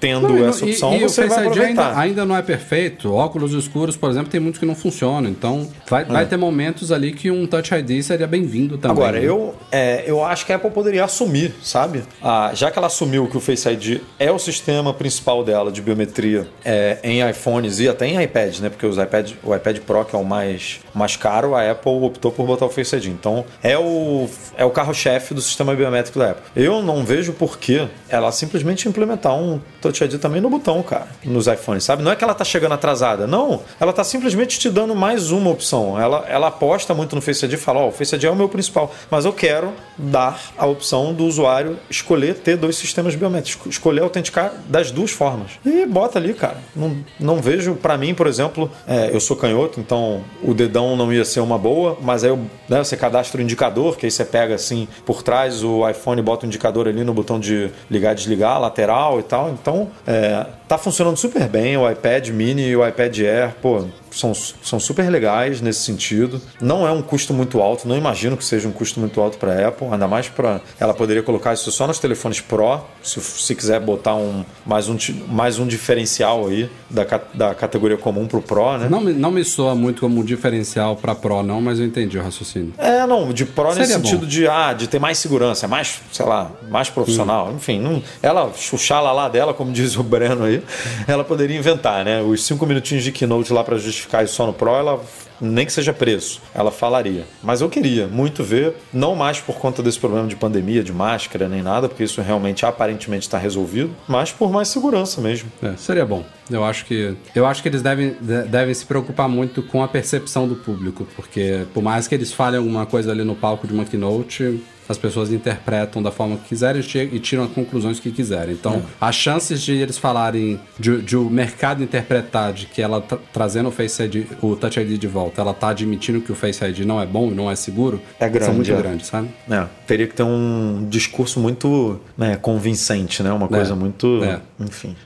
[0.00, 1.88] tendo não, essa opção, e, e você vai aproveitar.
[1.88, 3.12] Ainda, ainda, não é perfeito.
[3.12, 5.30] Óculos escuros, por exemplo, tem muitos que não funcionam.
[5.30, 6.26] Então, vai, vai é.
[6.26, 8.96] ter momentos ali que um Touch ID seria bem-vindo também.
[8.96, 9.26] Agora, né?
[9.26, 12.02] eu, é, eu acho que a Apple poderia assumir, sabe?
[12.22, 15.82] Ah, já que ela assumiu que o Face ID é o sistema principal dela de
[15.82, 18.68] biometria é, em iPhones e até em iPads, né?
[18.70, 22.32] Porque os iPad, o iPad Pro, que é o mais, mais caro, a Apple optou
[22.32, 23.06] por botar o Face ID.
[23.06, 26.44] Então, é o, é o carro-chefe do sistema biométrico da Apple.
[26.56, 30.82] Eu não vejo por que ela simplesmente implementar um com Touch ID também no botão,
[30.82, 32.02] cara, nos iPhones, sabe?
[32.02, 33.62] Não é que ela tá chegando atrasada, não.
[33.80, 36.00] Ela tá simplesmente te dando mais uma opção.
[36.00, 38.30] Ela, ela aposta muito no Face ID e fala: Ó, oh, o Face ID é
[38.30, 43.14] o meu principal, mas eu quero dar a opção do usuário escolher ter dois sistemas
[43.14, 45.52] biométricos, escolher autenticar das duas formas.
[45.64, 46.58] E bota ali, cara.
[46.74, 51.12] Não, não vejo, para mim, por exemplo, é, eu sou canhoto, então o dedão não
[51.12, 52.38] ia ser uma boa, mas aí eu,
[52.68, 56.44] né, você cadastra o indicador, que aí você pega assim por trás o iPhone bota
[56.44, 59.47] o indicador ali no botão de ligar desligar, lateral e tal.
[59.50, 63.84] Então, é, tá funcionando super bem o iPad mini e o iPad Air, pô,
[64.18, 66.40] são, são super legais nesse sentido.
[66.60, 69.52] Não é um custo muito alto, não imagino que seja um custo muito alto para
[69.52, 73.54] a Apple, ainda mais para ela poderia colocar isso só nos telefones Pro, se, se
[73.54, 74.96] quiser botar um mais um,
[75.28, 78.88] mais um diferencial aí da, da categoria comum para o Pro, né?
[78.90, 82.22] Não, não me soa muito como um diferencial para Pro, não, mas eu entendi o
[82.22, 82.74] raciocínio.
[82.78, 86.26] É, não, de Pro Seria nesse sentido de, ah, de ter mais segurança, mais, sei
[86.26, 87.48] lá, mais profissional.
[87.48, 87.56] Hum.
[87.56, 90.62] Enfim, não, ela, chuchala lá dela, como diz o Breno aí,
[91.06, 92.20] ela poderia inventar, né?
[92.20, 95.00] Os cinco minutinhos de keynote lá para justificar isso só no Pro, ela
[95.40, 97.24] nem que seja preço, ela falaria.
[97.42, 101.48] Mas eu queria muito ver, não mais por conta desse problema de pandemia, de máscara,
[101.48, 105.50] nem nada, porque isso realmente aparentemente está resolvido, mas por mais segurança mesmo.
[105.62, 106.24] É, seria bom.
[106.50, 108.16] Eu acho que eu acho que eles devem,
[108.48, 112.58] devem se preocupar muito com a percepção do público, porque por mais que eles falem
[112.58, 116.82] alguma coisa ali no palco de uma keynote, as pessoas interpretam da forma que quiserem
[117.12, 118.54] e tiram as conclusões que quiserem.
[118.54, 118.82] Então, é.
[119.00, 123.68] as chances de eles falarem, de, de, o mercado interpretar de que ela tá trazendo
[123.68, 126.80] o Face ID, o Touch ID de volta, ela tá admitindo que o Face ID
[126.80, 128.76] não é bom e não é seguro, é grande, são muito é.
[128.76, 129.28] grandes, sabe?
[129.50, 133.32] É, teria que ter um discurso muito né, convincente, né?
[133.32, 133.48] Uma é.
[133.48, 134.22] coisa muito.
[134.24, 134.40] É.
[134.60, 134.96] Enfim.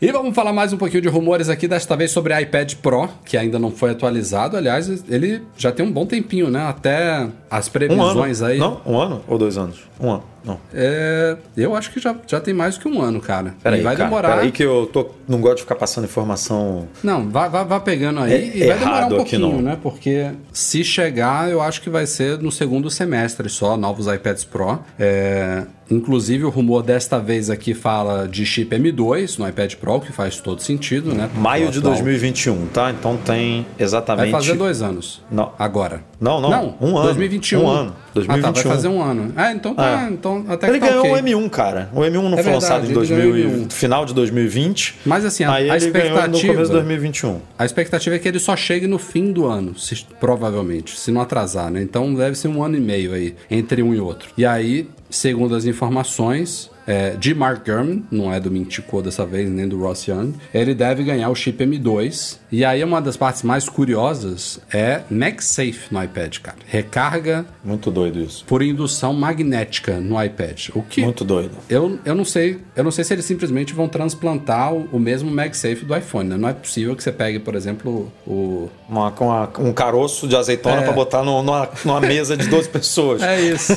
[0.00, 3.36] E vamos falar mais um pouquinho de rumores aqui, desta vez sobre iPad Pro, que
[3.36, 4.56] ainda não foi atualizado.
[4.56, 6.62] Aliás, ele já tem um bom tempinho, né?
[6.62, 8.58] Até as previsões um aí.
[8.58, 9.80] Não, um ano ou dois anos?
[9.98, 10.22] Um ano.
[10.48, 10.58] Não.
[10.72, 13.54] É, eu acho que já, já tem mais que um ano, cara.
[13.62, 14.28] Peraí, vai cara, demorar.
[14.30, 16.88] Peraí que eu tô, não gosto de ficar passando informação.
[17.02, 19.78] Não, vá, vá, vá pegando aí é, e vai demorar um pouquinho, né?
[19.82, 24.80] Porque se chegar, eu acho que vai ser no segundo semestre só, novos iPads Pro.
[24.98, 30.12] É, Inclusive, o rumor desta vez aqui fala de chip M2 no iPad Pro, que
[30.12, 31.30] faz todo sentido, né?
[31.34, 32.90] Maio de 2021, tá?
[32.90, 34.30] Então tem exatamente.
[34.30, 35.22] Vai fazer dois anos.
[35.30, 35.52] Não.
[35.58, 36.02] Agora.
[36.20, 36.50] Não, não.
[36.50, 37.04] Não, um ano.
[37.04, 37.62] 2021.
[37.62, 37.96] Um ano.
[38.12, 38.50] 2021.
[38.50, 39.32] Ah, tá, vai fazer um ano.
[39.34, 40.02] Ah, então tá.
[40.02, 40.10] É.
[40.10, 41.12] Então até ele tá ganhou okay.
[41.12, 41.90] o M1, cara.
[41.92, 44.96] O M1 não é foi verdade, lançado em 2000, final de 2020.
[45.04, 46.26] Mas assim, a, aí a ele expectativa.
[46.28, 47.40] no começo de 2021.
[47.58, 51.20] A expectativa é que ele só chegue no fim do ano, se, provavelmente, se não
[51.20, 51.82] atrasar, né?
[51.82, 54.30] Então deve ser um ano e meio aí, entre um e outro.
[54.36, 59.50] E aí, segundo as informações, é, de Mark Gurman, não é do Mintico dessa vez,
[59.50, 62.38] nem do Ross Young, ele deve ganhar o chip M2.
[62.50, 66.56] E aí uma das partes mais curiosas é MagSafe no iPad, cara.
[66.66, 67.44] Recarga.
[67.62, 68.42] Muito doido isso.
[68.46, 70.70] Por indução magnética no iPad.
[70.74, 71.02] O que.
[71.02, 71.50] Muito doido.
[71.68, 72.58] Eu, eu não sei.
[72.74, 76.30] Eu não sei se eles simplesmente vão transplantar o, o mesmo MagSafe do iPhone.
[76.30, 76.36] Né?
[76.38, 78.70] Não é possível que você pegue, por exemplo, o.
[78.88, 80.84] Uma, uma um caroço de azeitona é...
[80.84, 83.22] para botar no, numa, numa mesa de 12 pessoas.
[83.22, 83.74] É isso.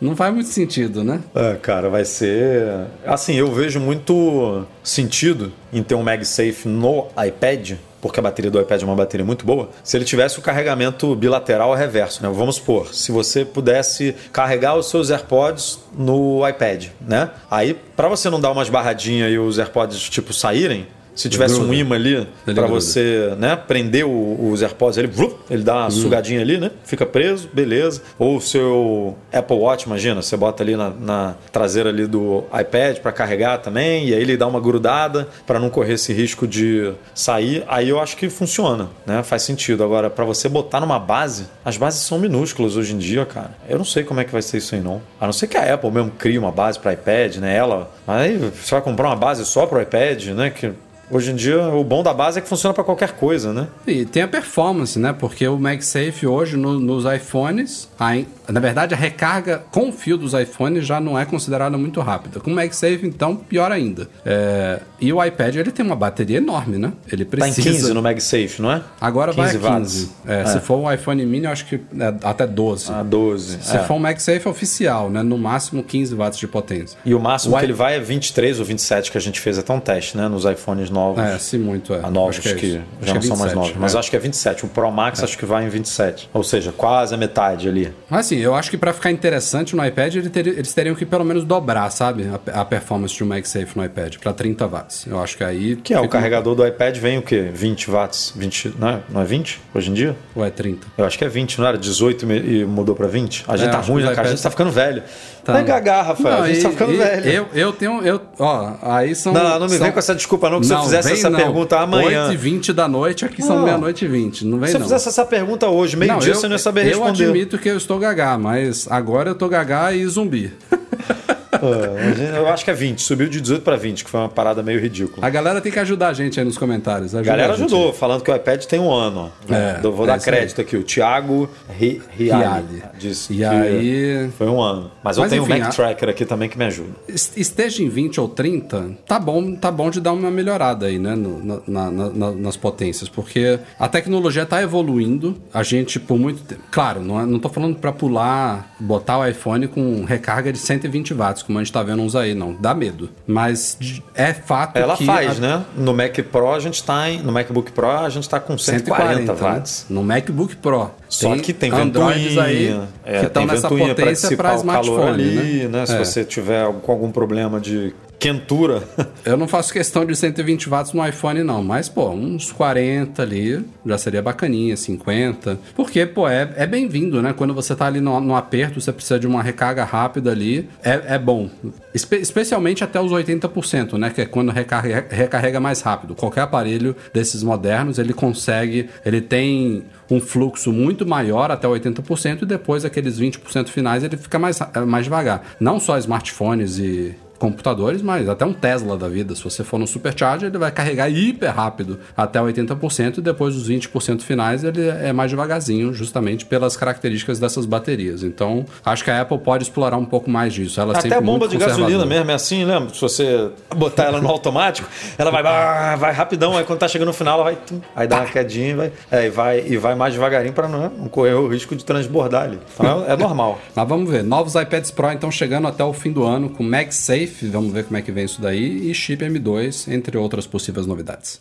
[0.00, 1.20] Não faz muito sentido, né?
[1.34, 2.86] É, cara, vai ser.
[3.04, 8.60] Assim, eu vejo muito sentido em ter um MagSafe no iPad, porque a bateria do
[8.60, 12.30] iPad é uma bateria muito boa, se ele tivesse o carregamento bilateral reverso, né?
[12.32, 17.30] Vamos supor, se você pudesse carregar os seus AirPods no iPad, né?
[17.50, 20.86] Aí, para você não dar umas barradinhas e os AirPods tipo saírem,
[21.18, 25.10] se tivesse um imã ali para você né, prender o, os AirPods, ele,
[25.50, 25.90] ele dá uma uhum.
[25.90, 26.70] sugadinha ali, né?
[26.84, 28.02] Fica preso, beleza.
[28.16, 32.98] Ou o seu Apple Watch, imagina, você bota ali na, na traseira ali do iPad
[32.98, 36.92] para carregar também, e aí ele dá uma grudada para não correr esse risco de
[37.12, 37.64] sair.
[37.66, 39.20] Aí eu acho que funciona, né?
[39.24, 39.82] Faz sentido.
[39.82, 43.50] Agora, para você botar numa base, as bases são minúsculas hoje em dia, cara.
[43.68, 45.02] Eu não sei como é que vai ser isso aí, não.
[45.20, 47.56] A não ser que a Apple mesmo crie uma base para iPad, né?
[47.56, 47.90] Ela.
[48.06, 50.50] Aí você vai comprar uma base só para iPad, né?
[50.50, 50.72] Que
[51.10, 53.68] Hoje em dia, o bom da base é que funciona para qualquer coisa, né?
[53.86, 55.12] E tem a performance, né?
[55.12, 58.14] Porque o MagSafe hoje no, nos iPhones, a,
[58.48, 62.40] na verdade, a recarga com o fio dos iPhones já não é considerada muito rápida.
[62.40, 64.08] Com o MagSafe, então, pior ainda.
[64.24, 66.92] É, e o iPad, ele tem uma bateria enorme, né?
[67.10, 67.62] Ele precisa...
[67.62, 68.82] Tá em 15 no MagSafe, não é?
[69.00, 70.10] Agora 15 vai a 15.
[70.26, 70.44] É, é.
[70.46, 72.92] Se for um iPhone mini, eu acho que é até 12.
[72.92, 73.62] Ah, 12.
[73.62, 73.78] Se é.
[73.80, 75.22] for um MagSafe oficial, né?
[75.22, 76.98] No máximo 15 watts de potência.
[77.02, 77.66] E o máximo o que i...
[77.66, 80.28] ele vai é 23 ou 27 que a gente fez até um teste, né?
[80.28, 80.97] Nos iPhones novos.
[81.18, 82.00] É, se muito, é.
[82.02, 82.80] A novos Acho que, é isso.
[83.02, 83.72] já não que são é mais 27, novos.
[83.80, 83.98] Mas é.
[83.98, 84.64] acho que é 27.
[84.64, 86.30] O Pro Max acho que vai em 27.
[86.32, 87.92] Ou seja, quase a metade ali.
[88.10, 91.04] Mas assim, eu acho que pra ficar interessante no iPad, ele teria- eles teriam que
[91.06, 92.26] pelo menos dobrar, sabe?
[92.54, 95.06] A, a performance de um MagSafe no iPad pra 30 watts.
[95.06, 95.76] Eu acho que aí.
[95.76, 97.48] Que é, o carregador do iPad vem o quê?
[97.52, 98.32] 20 watts?
[98.36, 100.16] 20, não, é, não é 20 hoje em dia?
[100.34, 100.86] Ou é 30?
[100.96, 103.44] Eu acho que é 20, não era 18 e mudou pra 20?
[103.48, 104.28] A gente É, tá ruim, que né, cara?
[104.28, 105.02] A gente tá ficando velho.
[105.44, 105.52] Tá.
[105.54, 106.42] Não é gagar, Rafael.
[106.42, 107.26] a gente e- tá ficando e velho.
[107.30, 108.02] Eu, eu tenho.
[108.02, 109.32] Eu, ó, aí são.
[109.32, 111.38] Não, não me são- vem com essa desculpa, não, que eu fizesse essa não.
[111.38, 112.24] pergunta amanhã.
[112.24, 113.64] 8 e 20 da noite, aqui são Não.
[113.64, 114.44] meia-noite e 20.
[114.46, 114.86] Não vem Se eu não.
[114.86, 117.24] fizesse essa pergunta hoje, meio-dia, você não ia saber eu responder.
[117.24, 120.52] admito que eu estou gagá, mas agora eu tô gagá e zumbi.
[121.52, 123.00] É, Eu acho que é 20.
[123.02, 125.26] Subiu de 18 para 20, que foi uma parada meio ridícula.
[125.26, 127.14] A galera tem que ajudar a gente aí nos comentários.
[127.14, 129.32] A galera a ajudou, falando que o iPad tem um ano.
[129.50, 130.36] É, Eu vou é dar isso aí.
[130.36, 130.76] crédito aqui.
[130.76, 132.82] O Thiago Ri- Riali Riali.
[132.98, 134.90] disse E que aí- foi um ano.
[135.02, 136.90] Mas eu Mas tenho enfim, o Mac a- Tracker aqui também que me ajuda.
[137.08, 140.98] Es- Esteja em 20 ou 30, tá bom, tá bom de dar uma melhorada aí,
[140.98, 141.14] né?
[141.16, 145.36] no- na- na- na- nas potências, porque a tecnologia tá evoluindo.
[145.52, 146.62] A gente, por muito tempo.
[146.70, 151.12] Claro, não, é- não tô falando pra pular, botar o iPhone com recarga de 120
[151.14, 152.54] watts, como a gente tá vendo uns aí, não.
[152.54, 153.08] Dá medo.
[153.26, 153.78] Mas
[154.14, 155.04] é fato Ela que.
[155.04, 155.64] faz, a- né?
[155.76, 159.32] No Mac Pro a gente tá em, no MacBook Pro a gente tá com 140,
[159.34, 159.86] watts.
[159.88, 159.94] né?
[159.96, 160.90] No MacBook Pro.
[161.08, 165.86] Só que tem Androids aí é, que estão tem nessa potência para smartphone, ali, né?
[165.86, 165.98] Se É.
[166.04, 168.82] você tiver com algum problema de quentura,
[169.24, 171.62] Eu não faço questão de 120 watts no iPhone, não.
[171.62, 175.58] Mas, pô, uns 40 ali já seria bacaninha, 50.
[175.74, 177.32] Porque, pô, é, é bem-vindo, né?
[177.32, 180.68] Quando você tá ali no, no aperto, você precisa de uma recarga rápida ali.
[180.82, 181.50] É, é bom.
[181.94, 184.10] Espe- especialmente até os 80%, né?
[184.10, 186.14] Que é quando recarrega, recarrega mais rápido.
[186.14, 188.88] Qualquer aparelho desses modernos, ele consegue...
[189.04, 194.38] Ele tem um fluxo muito maior até 80% e depois aqueles 20% finais ele fica
[194.38, 195.42] mais, mais devagar.
[195.60, 199.34] Não só smartphones e computadores, mas até um Tesla da vida.
[199.34, 203.68] Se você for no Supercharger, ele vai carregar hiper rápido até 80% e depois os
[203.68, 208.22] 20% finais ele é mais devagarzinho, justamente pelas características dessas baterias.
[208.22, 210.80] Então, acho que a Apple pode explorar um pouco mais disso.
[210.80, 212.92] Ela é Até a bomba de gasolina mesmo é assim, lembra?
[212.92, 217.08] Se você botar ela no automático, ela vai, bah, vai rapidão, aí quando tá chegando
[217.08, 219.76] no final, ela vai, tum, aí dá uma quedinha e vai, é, e vai, e
[219.76, 222.58] vai mais devagarinho para não, não correr o risco de transbordar ali.
[222.74, 223.58] Então é, é normal.
[223.74, 224.22] Mas vamos ver.
[224.22, 227.96] Novos iPads Pro então chegando até o fim do ano com MagSafe, vamos ver como
[227.96, 231.40] é que vem isso daí, e chip M2, entre outras possíveis novidades.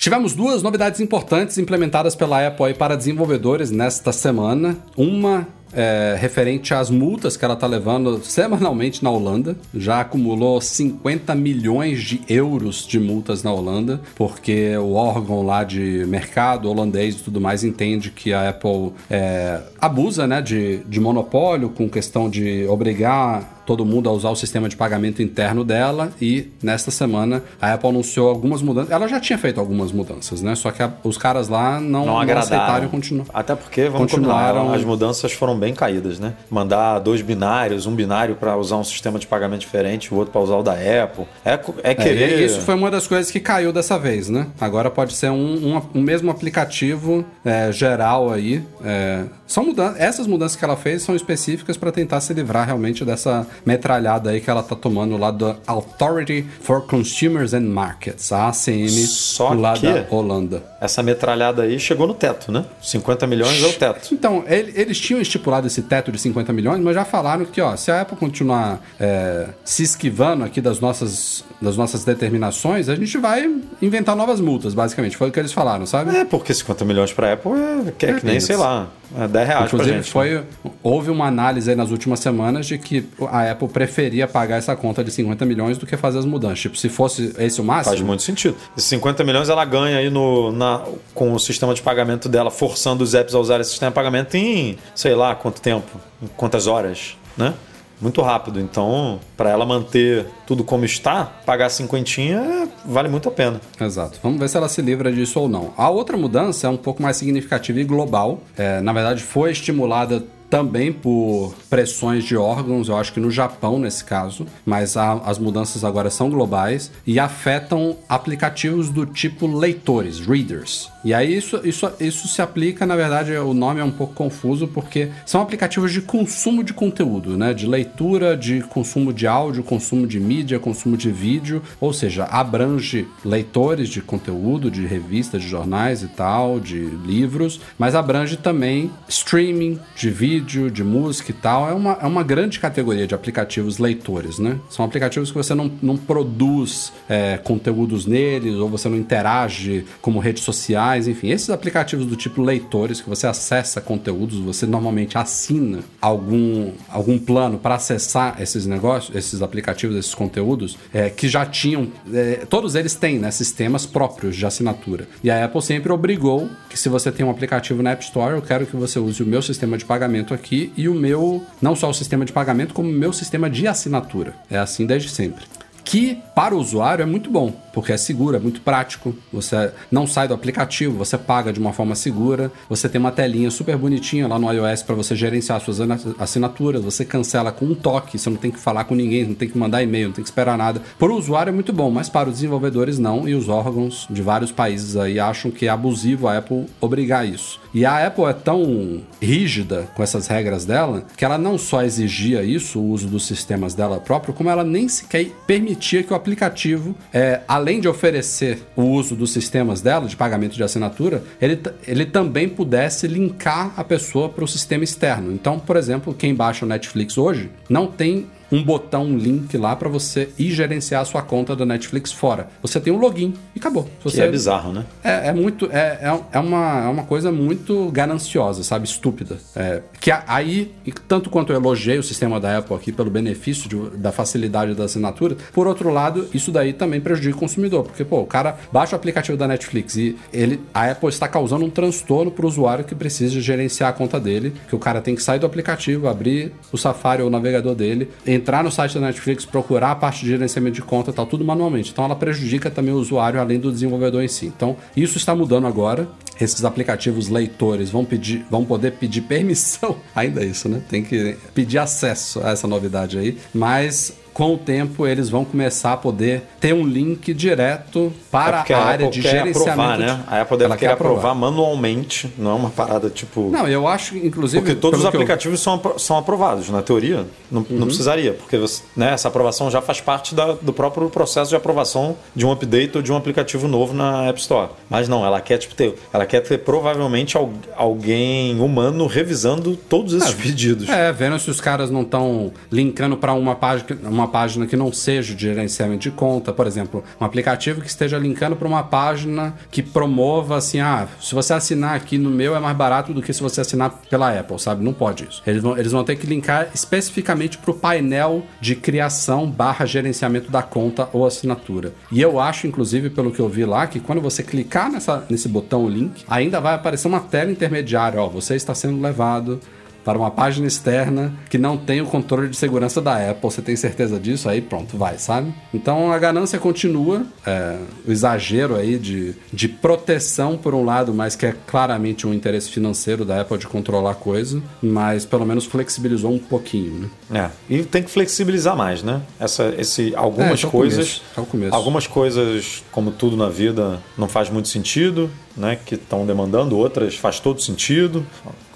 [0.00, 4.78] Tivemos duas novidades importantes implementadas pela Apple para desenvolvedores nesta semana.
[4.96, 9.56] Uma é, referente às multas que ela está levando semanalmente na Holanda.
[9.74, 16.04] Já acumulou 50 milhões de euros de multas na Holanda, porque o órgão lá de
[16.08, 21.70] mercado holandês e tudo mais entende que a Apple é, abusa né, de, de monopólio
[21.70, 26.48] com questão de obrigar todo mundo a usar o sistema de pagamento interno dela e
[26.60, 28.90] nesta semana a Apple anunciou algumas mudanças.
[28.90, 30.56] Ela já tinha feito algumas mudanças, né?
[30.56, 33.26] Só que a- os caras lá não, Não não aceitaram continuam.
[33.32, 36.32] Até porque, vamos Continuaram- combinar, as mudanças foram bem caídas, né?
[36.50, 40.40] Mandar dois binários, um binário para usar um sistema de pagamento diferente, o outro para
[40.40, 41.26] usar o da Apple.
[41.44, 42.40] É, é É, querer.
[42.40, 44.46] e isso foi uma das coisas que caiu dessa vez, né?
[44.60, 48.64] Agora pode ser um, um, um mesmo aplicativo é, geral aí.
[48.84, 53.04] é, são mudan essas mudanças que ela fez são específicas para tentar se livrar realmente
[53.04, 58.48] dessa metralhada aí que ela tá tomando lá da Authority for Consumers and Markets, a
[58.48, 60.62] ACM, Só lá que- da Holanda.
[60.80, 62.64] Essa metralhada aí chegou no teto, né?
[62.80, 64.14] 50 milhões é o teto.
[64.14, 67.76] Então, ele- eles tinham estipulado esse teto de 50 milhões, mas já falaram que, ó,
[67.76, 73.18] se a Apple continuar é, se esquivando aqui das nossas, das nossas determinações, a gente
[73.18, 73.50] vai
[73.82, 75.16] inventar novas multas, basicamente.
[75.16, 76.16] Foi o que eles falaram, sabe?
[76.16, 78.88] É, porque 50 milhões para Apple é, que, é que nem, sei lá,
[79.18, 80.10] é 10 reais Inclusive, gente.
[80.10, 80.42] foi,
[80.82, 85.02] houve uma análise aí nas últimas semanas de que a Apple preferia pagar essa conta
[85.02, 86.60] de 50 milhões do que fazer as mudanças.
[86.60, 88.56] Tipo, se fosse esse o máximo, Faz muito sentido.
[88.76, 90.82] Esses 50 milhões ela ganha aí no, na,
[91.14, 94.36] com o sistema de pagamento dela, forçando os apps a usar esse sistema de pagamento
[94.36, 97.54] em, sei lá, quanto tempo, em quantas horas, né?
[98.00, 98.60] Muito rápido.
[98.60, 103.60] Então, para ela manter tudo como está, pagar cinquentinha vale muito a pena.
[103.80, 104.18] Exato.
[104.22, 105.72] Vamos ver se ela se livra disso ou não.
[105.76, 108.40] A outra mudança é um pouco mais significativa e global.
[108.56, 113.78] É, na verdade, foi estimulada também por pressões de órgãos, eu acho que no Japão
[113.78, 120.18] nesse caso, mas a- as mudanças agora são globais e afetam aplicativos do tipo leitores,
[120.18, 120.90] readers.
[121.04, 124.66] E aí isso, isso, isso se aplica, na verdade, o nome é um pouco confuso
[124.66, 127.54] porque são aplicativos de consumo de conteúdo, né?
[127.54, 133.06] De leitura, de consumo de áudio, consumo de mídia, consumo de vídeo, ou seja, abrange
[133.24, 139.78] leitores de conteúdo, de revistas, de jornais e tal, de livros, mas abrange também streaming
[139.96, 143.78] de vídeo vídeo, de música e tal, é uma, é uma grande categoria de aplicativos
[143.78, 144.58] leitores, né?
[144.68, 150.18] São aplicativos que você não, não produz é, conteúdos neles, ou você não interage como
[150.18, 151.30] redes sociais, enfim.
[151.30, 157.58] Esses aplicativos do tipo leitores, que você acessa conteúdos, você normalmente assina algum, algum plano
[157.58, 161.88] para acessar esses negócios, esses aplicativos, esses conteúdos, é, que já tinham.
[162.12, 165.06] É, todos eles têm né, sistemas próprios de assinatura.
[165.22, 168.42] E a Apple sempre obrigou que se você tem um aplicativo na App Store, eu
[168.42, 171.90] quero que você use o meu sistema de pagamento aqui e o meu, não só
[171.90, 174.34] o sistema de pagamento, como o meu sistema de assinatura.
[174.50, 175.44] É assim desde sempre
[175.90, 179.12] que para o usuário é muito bom, porque é seguro, é muito prático.
[179.32, 183.50] Você não sai do aplicativo, você paga de uma forma segura, você tem uma telinha
[183.50, 185.80] super bonitinha lá no iOS para você gerenciar suas
[186.16, 189.48] assinaturas, você cancela com um toque, você não tem que falar com ninguém, não tem
[189.48, 190.80] que mandar e-mail, não tem que esperar nada.
[190.96, 194.22] Para o usuário é muito bom, mas para os desenvolvedores não, e os órgãos de
[194.22, 197.60] vários países aí acham que é abusivo a Apple obrigar isso.
[197.74, 202.44] E a Apple é tão rígida com essas regras dela que ela não só exigia
[202.44, 206.94] isso, o uso dos sistemas dela próprio, como ela nem sequer permitia que o aplicativo,
[207.12, 212.06] é, além de oferecer o uso dos sistemas dela, de pagamento de assinatura, ele, ele
[212.06, 215.32] também pudesse linkar a pessoa para o sistema externo.
[215.32, 219.76] Então, por exemplo, quem baixa o Netflix hoje não tem um botão, um link lá
[219.76, 222.48] para você ir gerenciar a sua conta da Netflix fora.
[222.62, 223.88] Você tem um login e acabou.
[224.02, 224.16] Você...
[224.16, 224.84] Que é bizarro, né?
[225.02, 225.68] É, é muito.
[225.70, 228.86] É, é, é, uma, é uma coisa muito gananciosa, sabe?
[228.86, 229.38] Estúpida.
[229.54, 230.72] É, que aí,
[231.06, 234.84] tanto quanto eu elogiei o sistema da Apple aqui pelo benefício de, da facilidade da
[234.84, 237.84] assinatura, por outro lado, isso daí também prejudica o consumidor.
[237.84, 241.64] Porque, pô, o cara baixa o aplicativo da Netflix e ele, a Apple está causando
[241.64, 245.14] um transtorno para o usuário que precisa gerenciar a conta dele, que o cara tem
[245.14, 249.00] que sair do aplicativo, abrir o Safari ou o navegador dele, entrar no site da
[249.00, 251.90] Netflix, procurar a parte de gerenciamento de conta, tal, tudo manualmente.
[251.90, 254.46] Então ela prejudica também o usuário além do desenvolvedor em si.
[254.46, 256.08] Então isso está mudando agora.
[256.40, 260.80] Esses aplicativos leitores vão pedir, vão poder pedir permissão, ainda é isso, né?
[260.88, 265.92] Tem que pedir acesso a essa novidade aí, mas com o tempo eles vão começar
[265.92, 269.70] a poder ter um link direto para é a, a área Apple de gerenciamento.
[269.70, 270.24] Aprovar, né?
[270.26, 271.18] A Apple deve querer aprovar.
[271.18, 273.50] aprovar manualmente, não é uma parada tipo.
[273.50, 274.62] Não, eu acho, inclusive.
[274.62, 275.62] Porque todos os aplicativos eu...
[275.62, 277.26] são, são aprovados, na teoria.
[277.50, 277.76] Não, uhum.
[277.76, 281.56] não precisaria, porque você, né, essa aprovação já faz parte da, do próprio processo de
[281.56, 284.70] aprovação de um update ou de um aplicativo novo na App Store.
[284.88, 287.36] Mas não, ela quer tipo, ter, ela quer ter provavelmente
[287.76, 290.88] alguém humano revisando todos esses é, pedidos.
[290.88, 293.84] É, vendo se os caras não estão linkando para uma página.
[294.04, 298.18] Uma página que não seja de gerenciamento de conta, por exemplo, um aplicativo que esteja
[298.18, 302.60] linkando para uma página que promova assim, ah, se você assinar aqui no meu é
[302.60, 304.84] mais barato do que se você assinar pela Apple, sabe?
[304.84, 305.42] Não pode isso.
[305.46, 310.50] Eles vão, eles vão ter que linkar especificamente para o painel de criação barra gerenciamento
[310.50, 311.92] da conta ou assinatura.
[312.10, 315.48] E eu acho, inclusive, pelo que eu vi lá, que quando você clicar nessa, nesse
[315.48, 319.60] botão link, ainda vai aparecer uma tela intermediária, ó, você está sendo levado
[320.04, 323.50] para uma página externa que não tem o controle de segurança da Apple.
[323.50, 324.48] Você tem certeza disso?
[324.48, 325.52] Aí pronto, vai, sabe?
[325.72, 331.36] Então a ganância continua, é, o exagero aí de, de proteção por um lado, mas
[331.36, 335.64] que é claramente um interesse financeiro da Apple de controlar a coisa, mas pelo menos
[335.64, 337.50] flexibilizou um pouquinho, né?
[337.70, 339.22] É, e tem que flexibilizar mais, né?
[339.38, 344.50] Essa, esse, algumas é, é coisas, começo, algumas coisas, como tudo na vida, não faz
[344.50, 348.24] muito sentido né, que estão demandando, outras faz todo sentido.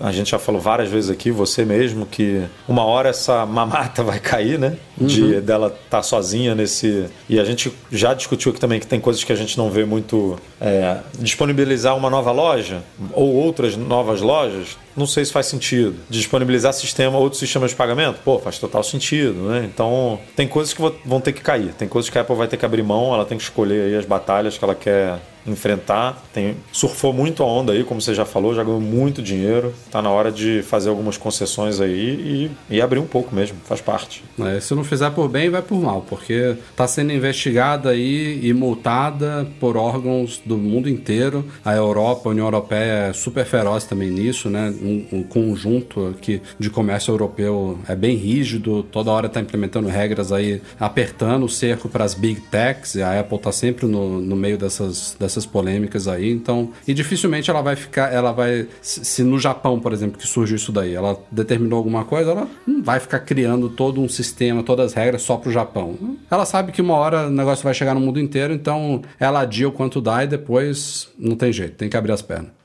[0.01, 4.19] A gente já falou várias vezes aqui, você mesmo, que uma hora essa mamata vai
[4.19, 4.77] cair, né?
[4.97, 5.41] De uhum.
[5.41, 7.07] dela estar tá sozinha nesse.
[7.29, 9.85] E a gente já discutiu aqui também que tem coisas que a gente não vê
[9.85, 10.39] muito.
[10.61, 15.97] É, disponibilizar uma nova loja ou outras novas lojas, não sei se faz sentido.
[16.09, 19.69] Disponibilizar sistema, outros sistemas de pagamento, pô, faz total sentido, né?
[19.73, 22.57] Então, tem coisas que vão ter que cair, tem coisas que a Apple vai ter
[22.57, 26.23] que abrir mão, ela tem que escolher as batalhas que ela quer enfrentar.
[26.33, 29.75] Tem, surfou muito a onda aí, como você já falou, já ganhou muito dinheiro.
[29.91, 33.81] Tá na hora de fazer algumas concessões aí e, e abrir um pouco mesmo, faz
[33.81, 34.25] parte.
[34.41, 38.53] É, se não fizer por bem, vai por mal, porque tá sendo investigada aí e
[38.53, 41.45] multada por órgãos do mundo inteiro.
[41.65, 44.73] A Europa, a União Europeia é super feroz também nisso, né?
[44.83, 50.33] Um, um conjunto aqui de comércio europeu é bem rígido, toda hora tá implementando regras
[50.33, 54.37] aí, apertando o cerco para as big techs, e a Apple tá sempre no, no
[54.37, 56.71] meio dessas, dessas essas polêmicas aí, então.
[56.87, 58.13] E dificilmente ela vai ficar.
[58.13, 58.67] Ela vai.
[58.81, 62.83] Se no Japão, por exemplo, que surge isso daí, ela determinou alguma coisa, ela não
[62.83, 65.99] vai ficar criando todo um sistema, todas as regras só pro Japão.
[66.31, 69.69] Ela sabe que uma hora o negócio vai chegar no mundo inteiro, então ela adia
[69.69, 72.64] o quanto dá e depois não tem jeito, tem que abrir as pernas.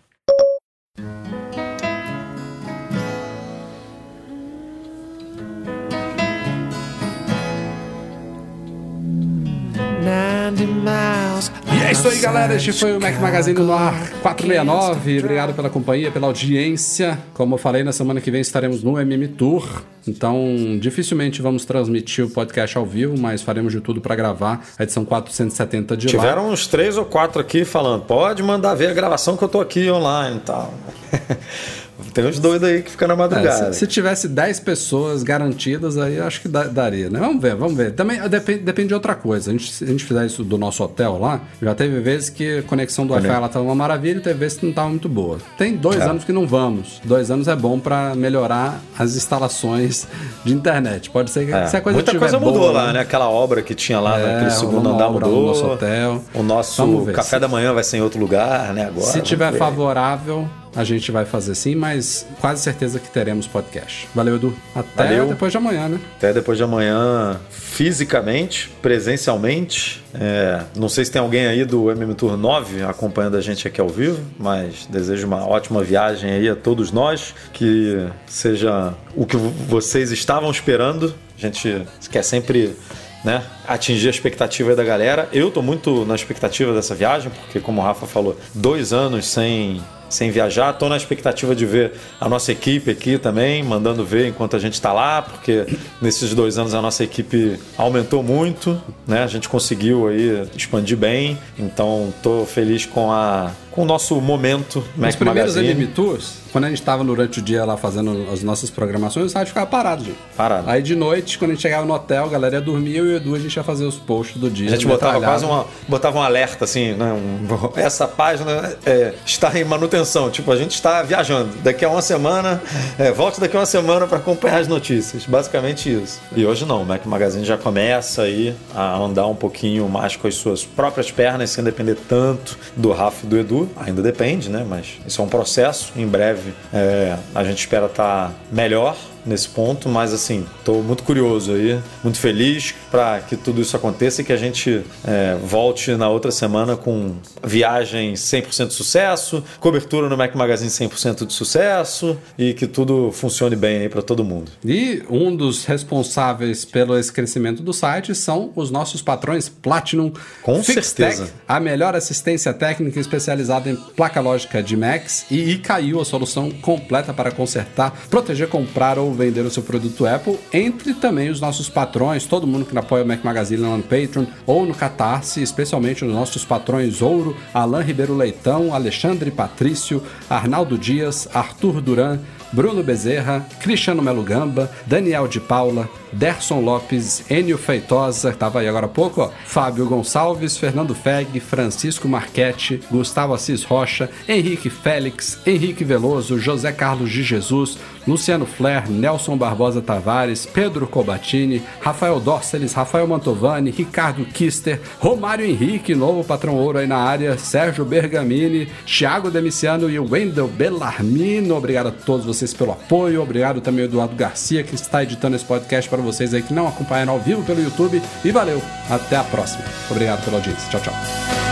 [10.65, 11.51] Miles.
[11.71, 12.55] Yes, isso aí, galera.
[12.55, 15.19] Este foi o Mac Magazine no ar 469.
[15.19, 17.17] Obrigado pela companhia, pela audiência.
[17.33, 19.83] Como eu falei, na semana que vem estaremos no MM Tour.
[20.07, 24.83] Então, dificilmente vamos transmitir o podcast ao vivo, mas faremos de tudo para gravar a
[24.83, 26.53] edição 470 de Tiveram lá.
[26.53, 29.89] uns três ou quatro aqui falando: pode mandar ver a gravação que eu tô aqui
[29.91, 30.73] online e tal.
[32.21, 33.67] Tem uns doidos aí que ficam na madrugada.
[33.67, 37.19] É, se, se, tivesse 10 pessoas garantidas, aí eu acho que daria, né?
[37.19, 37.93] Vamos ver, vamos ver.
[37.93, 39.49] Também depende, depende de outra coisa.
[39.49, 42.59] A gente, se a gente fizer isso do nosso hotel lá, já teve vezes que
[42.59, 45.07] a conexão do Wi-Fi lá estava uma maravilha e teve vezes que não estava muito
[45.07, 45.37] boa.
[45.57, 46.03] Tem dois é.
[46.03, 46.99] anos que não vamos.
[47.05, 50.05] Dois anos é bom para melhorar as instalações
[50.43, 51.09] de internet.
[51.09, 51.67] Pode ser que é.
[51.67, 52.99] se a coisa Muita coisa mudou boa, lá, né?
[52.99, 55.29] Aquela obra que tinha lá é, naquele segundo andar mudou.
[55.29, 56.21] No nosso hotel.
[56.33, 57.39] O nosso café se...
[57.39, 58.87] da manhã vai ser em outro lugar, né?
[58.87, 59.05] Agora.
[59.05, 64.07] Se tiver favorável, a gente vai fazer sim, mas quase certeza que teremos podcast.
[64.13, 64.53] Valeu, Edu.
[64.75, 65.27] Até Valeu.
[65.27, 65.99] depois de amanhã, né?
[66.17, 70.03] Até depois de amanhã, fisicamente, presencialmente.
[70.13, 73.81] É, não sei se tem alguém aí do MM Tour 9 acompanhando a gente aqui
[73.81, 79.37] ao vivo, mas desejo uma ótima viagem aí a todos nós, que seja o que
[79.37, 81.13] vocês estavam esperando.
[81.37, 82.75] A gente quer sempre
[83.23, 85.29] né, atingir a expectativa da galera.
[85.31, 89.81] Eu tô muito na expectativa dessa viagem, porque como o Rafa falou, dois anos sem
[90.09, 90.71] sem viajar.
[90.71, 94.73] Estou na expectativa de ver a nossa equipe aqui também, mandando ver enquanto a gente
[94.73, 95.65] está lá, porque
[96.01, 99.23] nesses dois anos a nossa equipe aumentou muito, né?
[99.23, 104.83] A gente conseguiu aí expandir bem, então estou feliz com a com o nosso momento
[104.97, 105.87] Mac Os primeiros Magazine.
[105.87, 109.49] Tours, quando a gente estava durante o dia lá fazendo as nossas programações, o site
[109.49, 110.17] ficava parado, gente.
[110.35, 110.69] Parado.
[110.69, 113.13] Aí de noite, quando a gente chegava no hotel, a galera ia dormir, eu e
[113.13, 114.67] o Edu, a gente ia fazer os posts do dia.
[114.67, 117.13] A gente botava quase uma, botava um alerta, assim, né?
[117.13, 120.29] Um, essa página é, está em manutenção.
[120.29, 121.49] Tipo, a gente está viajando.
[121.63, 122.61] Daqui a uma semana,
[122.97, 125.25] é, volte daqui a uma semana para acompanhar as notícias.
[125.25, 126.19] Basicamente isso.
[126.35, 130.27] E hoje não, o Mac Magazine já começa aí a andar um pouquinho mais com
[130.27, 134.65] as suas próprias pernas, sem depender tanto do Rafa e do Edu ainda depende, né?
[134.67, 135.91] Mas isso é um processo.
[135.95, 138.95] Em breve é, a gente espera estar tá melhor
[139.29, 144.21] nesse ponto, mas assim, estou muito curioso aí, muito feliz para que tudo isso aconteça
[144.21, 150.09] e que a gente é, volte na outra semana com viagem 100% de sucesso, cobertura
[150.09, 154.51] no Mac Magazine 100% de sucesso e que tudo funcione bem aí para todo mundo.
[154.65, 160.11] E um dos responsáveis pelo esse crescimento do site são os nossos patrões Platinum
[160.41, 161.29] com certeza.
[161.47, 167.13] A melhor assistência técnica especializada em placa lógica de Macs e caiu a solução completa
[167.13, 172.25] para consertar, proteger, comprar ou vender o seu produto Apple, entre também os nossos patrões,
[172.25, 176.13] todo mundo que apoia o Mac Magazine lá no Patreon ou no Catarse, especialmente os
[176.13, 182.19] nossos patrões Ouro, Alain Ribeiro Leitão, Alexandre Patrício, Arnaldo Dias, Arthur Duran,
[182.51, 188.85] Bruno Bezerra, Cristiano Melo Gamba, Daniel de Paula, Derson Lopes, Enio Feitosa, estava aí agora
[188.85, 195.83] há pouco, ó, Fábio Gonçalves, Fernando Feg, Francisco Marchetti, Gustavo Assis Rocha, Henrique Félix, Henrique
[195.83, 197.77] Veloso, José Carlos de Jesus,
[198.07, 205.93] Luciano Flair, Nelson Barbosa Tavares, Pedro Cobatini, Rafael Dorceles, Rafael Mantovani, Ricardo Kister, Romário Henrique,
[205.93, 211.55] novo patrão ouro aí na área, Sérgio Bergamini, Thiago Demiciano e Wendel Bellarmino.
[211.55, 215.45] Obrigado a todos vocês pelo apoio, obrigado também ao Eduardo Garcia que está editando esse
[215.45, 219.23] podcast para vocês aí que não acompanharam ao vivo pelo YouTube e valeu, até a
[219.23, 219.63] próxima.
[219.91, 220.69] Obrigado pela audiência.
[220.69, 221.48] Tchau, tchau.